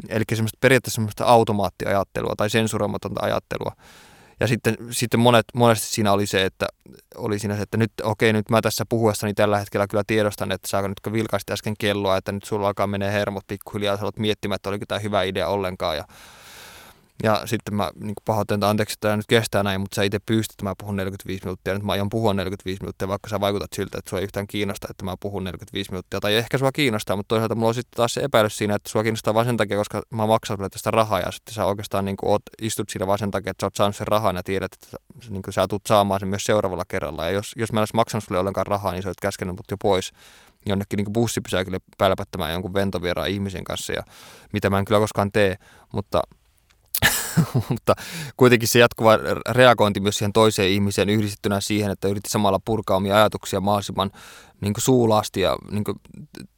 [0.08, 3.72] Eli semmoista periaatteessa semmoista automaattiajattelua tai sensuroimatonta ajattelua.
[4.40, 6.66] Ja sitten, sitten monet, monesti siinä oli se, että
[7.16, 10.68] oli siinä se, että nyt okei, nyt mä tässä puhuessani tällä hetkellä kyllä tiedostan, että
[10.68, 14.18] saako nyt kun vilkaisit äsken kelloa, että nyt sulla alkaa menee hermot pikkuhiljaa, sä olet
[14.18, 15.96] miettimään, että oliko tämä hyvä idea ollenkaan.
[15.96, 16.04] Ja
[17.22, 20.18] ja sitten mä niin pahoittelen, että anteeksi, että tämä nyt kestää näin, mutta sä itse
[20.26, 21.74] pystyt, että mä puhun 45 minuuttia.
[21.74, 24.86] Nyt mä aion puhua 45 minuuttia, vaikka sä vaikutat siltä, että sua ei yhtään kiinnosta,
[24.90, 26.20] että mä puhun 45 minuuttia.
[26.20, 29.02] Tai ehkä sua kiinnostaa, mutta toisaalta mulla on sitten taas se epäilys siinä, että sua
[29.02, 32.16] kiinnostaa vain sen takia, koska mä maksan sulle tästä rahaa ja sitten sä oikeastaan niin
[32.22, 34.96] oot, istut siinä vain sen takia, että sä oot saanut sen rahan ja tiedät, että
[35.28, 37.24] niin sä tulet saamaan sen myös seuraavalla kerralla.
[37.24, 39.76] Ja jos, jos mä en maksanut sulle ollenkaan rahaa, niin sä olet käskenyt mut jo
[39.82, 40.12] pois
[40.66, 44.02] jonnekin niin bussipysäkille pälpättämään jonkun ventovieraan ihmisen kanssa ja
[44.52, 45.56] mitä mä en kyllä koskaan tee,
[45.92, 46.22] mutta
[47.68, 47.94] mutta
[48.36, 49.18] kuitenkin se jatkuva
[49.48, 54.10] reagointi myös siihen toiseen ihmiseen yhdistettynä siihen, että yritti samalla purkaa omia ajatuksia mahdollisimman
[54.60, 56.00] niin suulaasti ja niin kuin,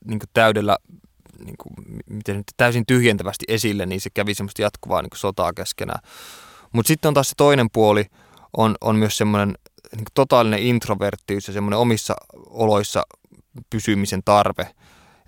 [0.04, 0.76] niin kuin täydellä
[1.44, 1.74] niin kuin,
[2.10, 6.00] miten nyt, täysin tyhjentävästi esille, niin se kävi semmoista jatkuvaa niin sotaa keskenään.
[6.72, 8.04] Mutta sitten on taas se toinen puoli,
[8.56, 9.54] on, on myös semmoinen
[9.96, 12.16] niin totaalinen introverttius ja semmoinen omissa
[12.50, 13.02] oloissa
[13.70, 14.70] pysymisen tarve–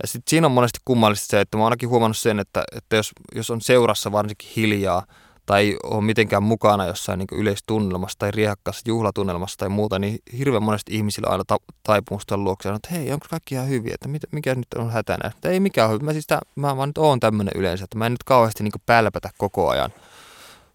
[0.02, 2.96] ja sitten siinä on monesti kummallista se, että mä oon ainakin huomannut sen, että, että
[2.96, 5.06] jos, jos on seurassa varsinkin hiljaa
[5.48, 10.62] tai ei ole mitenkään mukana jossain niin yleistunnelmassa tai riehakkaassa juhlatunnelmassa tai muuta, niin hirveän
[10.62, 14.22] monesti ihmisillä aina ta- taipumus tuolla luokse, että hei, onko kaikki ihan hyviä, että mit,
[14.32, 15.30] mikä nyt on hätänä.
[15.30, 18.06] Että ei mikään hyvä, mä, siis tää, mä vaan nyt oon tämmöinen yleensä, että mä
[18.06, 19.90] en nyt kauheasti niin pälpätä koko ajan.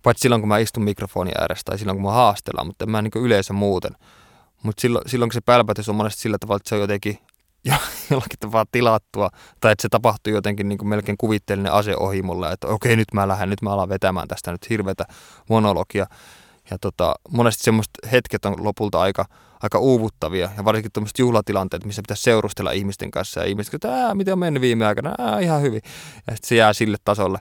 [0.04, 3.02] Paitsi silloin, kun mä istun mikrofonin ääressä tai silloin, kun mä haastellaan, mutta en mä
[3.02, 3.92] niin yleensä muuten.
[4.64, 7.20] Mutta silloin, silloin kun se pälpätys on monesti sillä tavalla, että se on jotenkin
[8.09, 12.51] jollakin tavalla tilattua, tai että se tapahtuu jotenkin niin kuin melkein kuvitteellinen ase ohi mulle,
[12.51, 15.05] että okei, nyt mä lähden, nyt mä alan vetämään tästä nyt hirveätä
[15.49, 16.05] monologia.
[16.72, 19.26] Ja tota, monesti semmoiset hetket on lopulta aika,
[19.61, 24.34] aika uuvuttavia, ja varsinkin tuommoiset juhlatilanteet, missä pitäisi seurustella ihmisten kanssa, ja ihmiset, että miten
[24.34, 25.82] on mennyt viime aikana, ihan hyvin.
[26.28, 27.39] Ja sitten se jää sille tasolle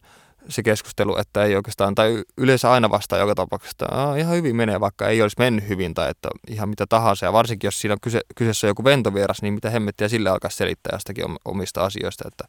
[0.48, 4.80] se keskustelu, että ei oikeastaan, tai yleensä aina vastaa joka tapauksessa, että ihan hyvin menee,
[4.80, 7.26] vaikka ei olisi mennyt hyvin, tai että ihan mitä tahansa.
[7.26, 10.94] Ja varsinkin, jos siinä on kyse, kyseessä joku ventovieras, niin mitä hemmettiä sille alkaa selittää
[10.94, 12.44] jostakin omista asioista, että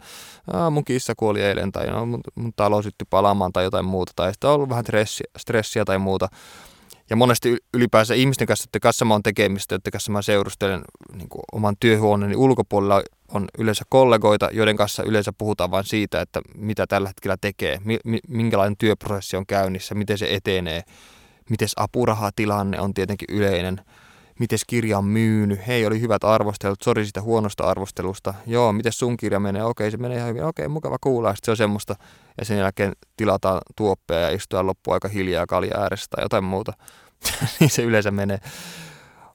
[0.71, 4.33] mun kissa kuoli eilen, tai no, mun, mun talo syttyi palaamaan, tai jotain muuta, tai
[4.33, 6.27] sitten on ollut vähän stressiä, stressiä tai muuta.
[7.09, 10.81] Ja monesti ylipäänsä ihmisten kanssa, että kanssa mä oon tekemistä, että kanssa mä seurustelen
[11.13, 13.01] niin oman työhuoneeni ulkopuolella
[13.33, 17.79] on yleensä kollegoita, joiden kanssa yleensä puhutaan vain siitä, että mitä tällä hetkellä tekee,
[18.27, 20.83] minkälainen työprosessi on käynnissä, miten se etenee,
[21.49, 23.81] miten apurahatilanne on tietenkin yleinen,
[24.39, 29.17] miten kirja on myynyt, hei oli hyvät arvostelut, sori sitä huonosta arvostelusta, joo, miten sun
[29.17, 31.95] kirja menee, okei se menee ihan hyvin, okei mukava kuulla, sitten se on semmoista,
[32.37, 36.73] ja sen jälkeen tilataan tuoppeja ja istutaan loppuaika hiljaa kalja ääressä tai jotain muuta,
[37.59, 38.39] niin se yleensä menee.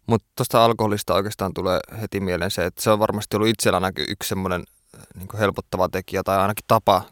[0.08, 4.28] Mutta tuosta alkoholista oikeastaan tulee heti mieleen se, että se on varmasti ollut itsellä yksi
[4.28, 4.64] semmoinen
[5.14, 7.02] niin helpottava tekijä tai ainakin tapa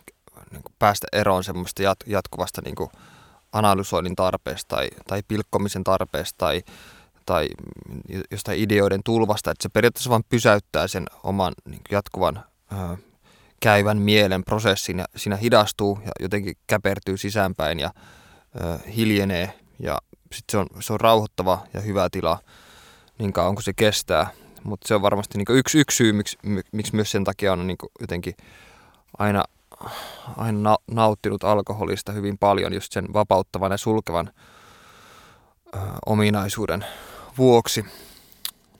[0.51, 2.88] niin päästä eroon semmoista jat, jatkuvasta niin
[3.53, 6.62] analysoinnin tarpeesta tai, tai pilkkomisen tarpeesta tai,
[7.26, 7.49] tai
[8.30, 12.97] jostain ideoiden tulvasta, että se periaatteessa vain pysäyttää sen oman niin jatkuvan ö,
[13.61, 17.90] käyvän mielen prosessin ja siinä hidastuu ja jotenkin käpertyy sisäänpäin ja
[18.61, 19.61] ö, hiljenee.
[19.78, 19.99] Ja
[20.32, 22.38] sitten se on, se on rauhoittava ja hyvä tila
[23.18, 24.30] niin kauan kuin se kestää.
[24.64, 26.38] Mutta se on varmasti niin yksi, yksi syy, miksi,
[26.72, 28.34] miksi myös sen takia on niin jotenkin
[29.18, 29.44] aina,
[30.36, 34.30] aina nauttinut alkoholista hyvin paljon just sen vapauttavan ja sulkevan
[35.74, 36.86] ö, ominaisuuden
[37.38, 37.84] vuoksi.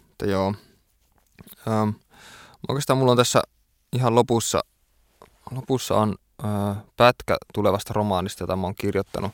[0.09, 0.55] Mutta joo.
[1.69, 1.89] Ähm,
[2.69, 3.43] oikeastaan mulla on tässä
[3.93, 4.61] ihan lopussa,
[5.51, 6.15] lopussa on
[6.45, 6.47] ö,
[6.97, 9.33] pätkä tulevasta romaanista, jota mä oon kirjoittanut.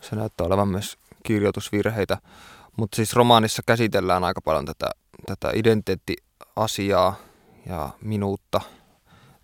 [0.00, 2.18] Se näyttää olevan myös kirjoitusvirheitä.
[2.78, 4.90] Mutta siis romaanissa käsitellään aika paljon tätä,
[5.26, 7.16] tätä identiteettiasiaa
[7.66, 8.60] ja minuutta.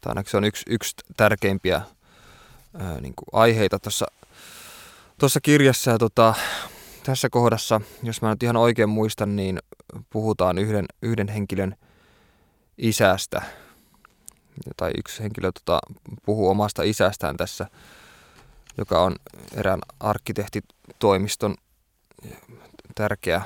[0.00, 1.82] Tai ainakin se on yksi, yksi tärkeimpiä
[2.78, 4.06] ää, niin kuin aiheita tuossa
[5.18, 5.90] tuossa kirjassa.
[5.90, 6.34] Ja tota,
[7.04, 9.58] tässä kohdassa, jos mä nyt ihan oikein muistan, niin
[10.10, 11.76] puhutaan yhden, yhden henkilön
[12.78, 13.42] isästä.
[14.76, 15.78] Tai yksi henkilö tota,
[16.26, 17.66] puhuu omasta isästään tässä,
[18.78, 19.16] joka on
[19.54, 21.54] erään arkkitehtitoimiston
[22.94, 23.42] tärkeä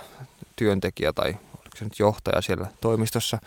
[0.56, 3.38] työntekijä tai oliko se nyt johtaja siellä toimistossa.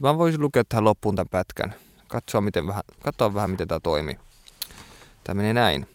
[0.00, 1.74] Mä voisin lukea tähän loppuun tämän pätkän,
[2.08, 4.18] katsoa, miten vähän, katsoa vähän, miten tämä toimii.
[5.24, 5.86] Tämä menee näin.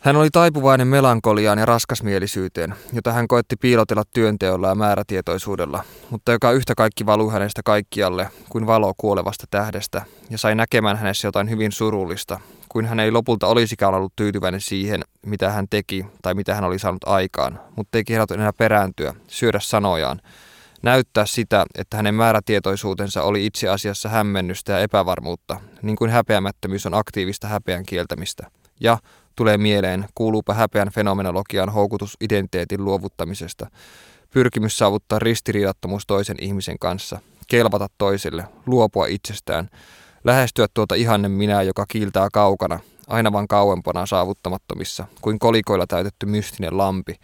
[0.00, 6.52] Hän oli taipuvainen melankoliaan ja raskasmielisyyteen, jota hän koetti piilotella työnteolla ja määrätietoisuudella, mutta joka
[6.52, 11.72] yhtä kaikki valui hänestä kaikkialle kuin valo kuolevasta tähdestä ja sai näkemään hänessä jotain hyvin
[11.72, 16.64] surullista, kuin hän ei lopulta olisikaan ollut tyytyväinen siihen, mitä hän teki tai mitä hän
[16.64, 20.20] oli saanut aikaan, mutta ei kehdata enää perääntyä, syödä sanojaan,
[20.82, 26.94] näyttää sitä, että hänen määrätietoisuutensa oli itse asiassa hämmennystä ja epävarmuutta, niin kuin häpeämättömyys on
[26.94, 28.50] aktiivista häpeän kieltämistä.
[28.80, 28.98] Ja
[29.36, 33.70] tulee mieleen, kuuluupa häpeän fenomenologian houkutus identiteetin luovuttamisesta,
[34.30, 39.68] pyrkimys saavuttaa ristiriidattomuus toisen ihmisen kanssa, kelvata toiselle, luopua itsestään,
[40.24, 46.78] lähestyä tuota ihanne minä, joka kiiltää kaukana, aina vaan kauempana saavuttamattomissa, kuin kolikoilla täytetty mystinen
[46.78, 47.14] lampi,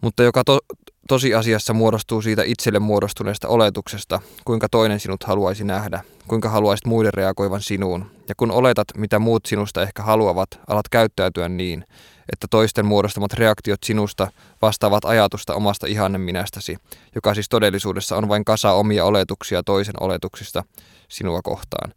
[0.00, 0.60] mutta joka to-
[1.08, 7.62] tosiasiassa muodostuu siitä itselle muodostuneesta oletuksesta, kuinka toinen sinut haluaisi nähdä, kuinka haluaisit muiden reagoivan
[7.62, 11.84] sinuun, ja kun oletat, mitä muut sinusta ehkä haluavat, alat käyttäytyä niin,
[12.32, 14.30] että toisten muodostamat reaktiot sinusta
[14.62, 16.76] vastaavat ajatusta omasta ihanneminästäsi,
[17.14, 20.64] joka siis todellisuudessa on vain kasa omia oletuksia toisen oletuksista
[21.08, 21.92] sinua kohtaan.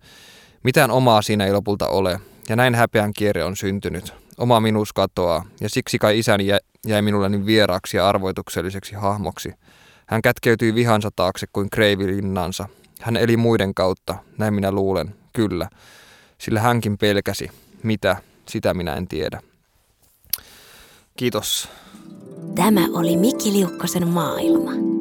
[0.64, 4.14] Mitään omaa siinä ei lopulta ole, ja näin häpeän kierre on syntynyt.
[4.38, 6.48] Oma minuus katoaa, ja siksi kai isäni
[6.88, 9.54] jäi minulle niin vieraaksi ja arvoitukselliseksi hahmoksi.
[10.06, 12.70] Hän kätkeytyi vihansa taakse kuin kreivi linnansa.
[13.02, 15.70] Hän eli muiden kautta, näin minä luulen, kyllä.
[16.38, 17.52] Sillä hänkin pelkäsi.
[17.84, 18.18] Mitä,
[18.50, 19.42] sitä minä en tiedä.
[21.18, 21.70] Kiitos.
[22.56, 24.99] Tämä oli Mikki Liukkosen maailma.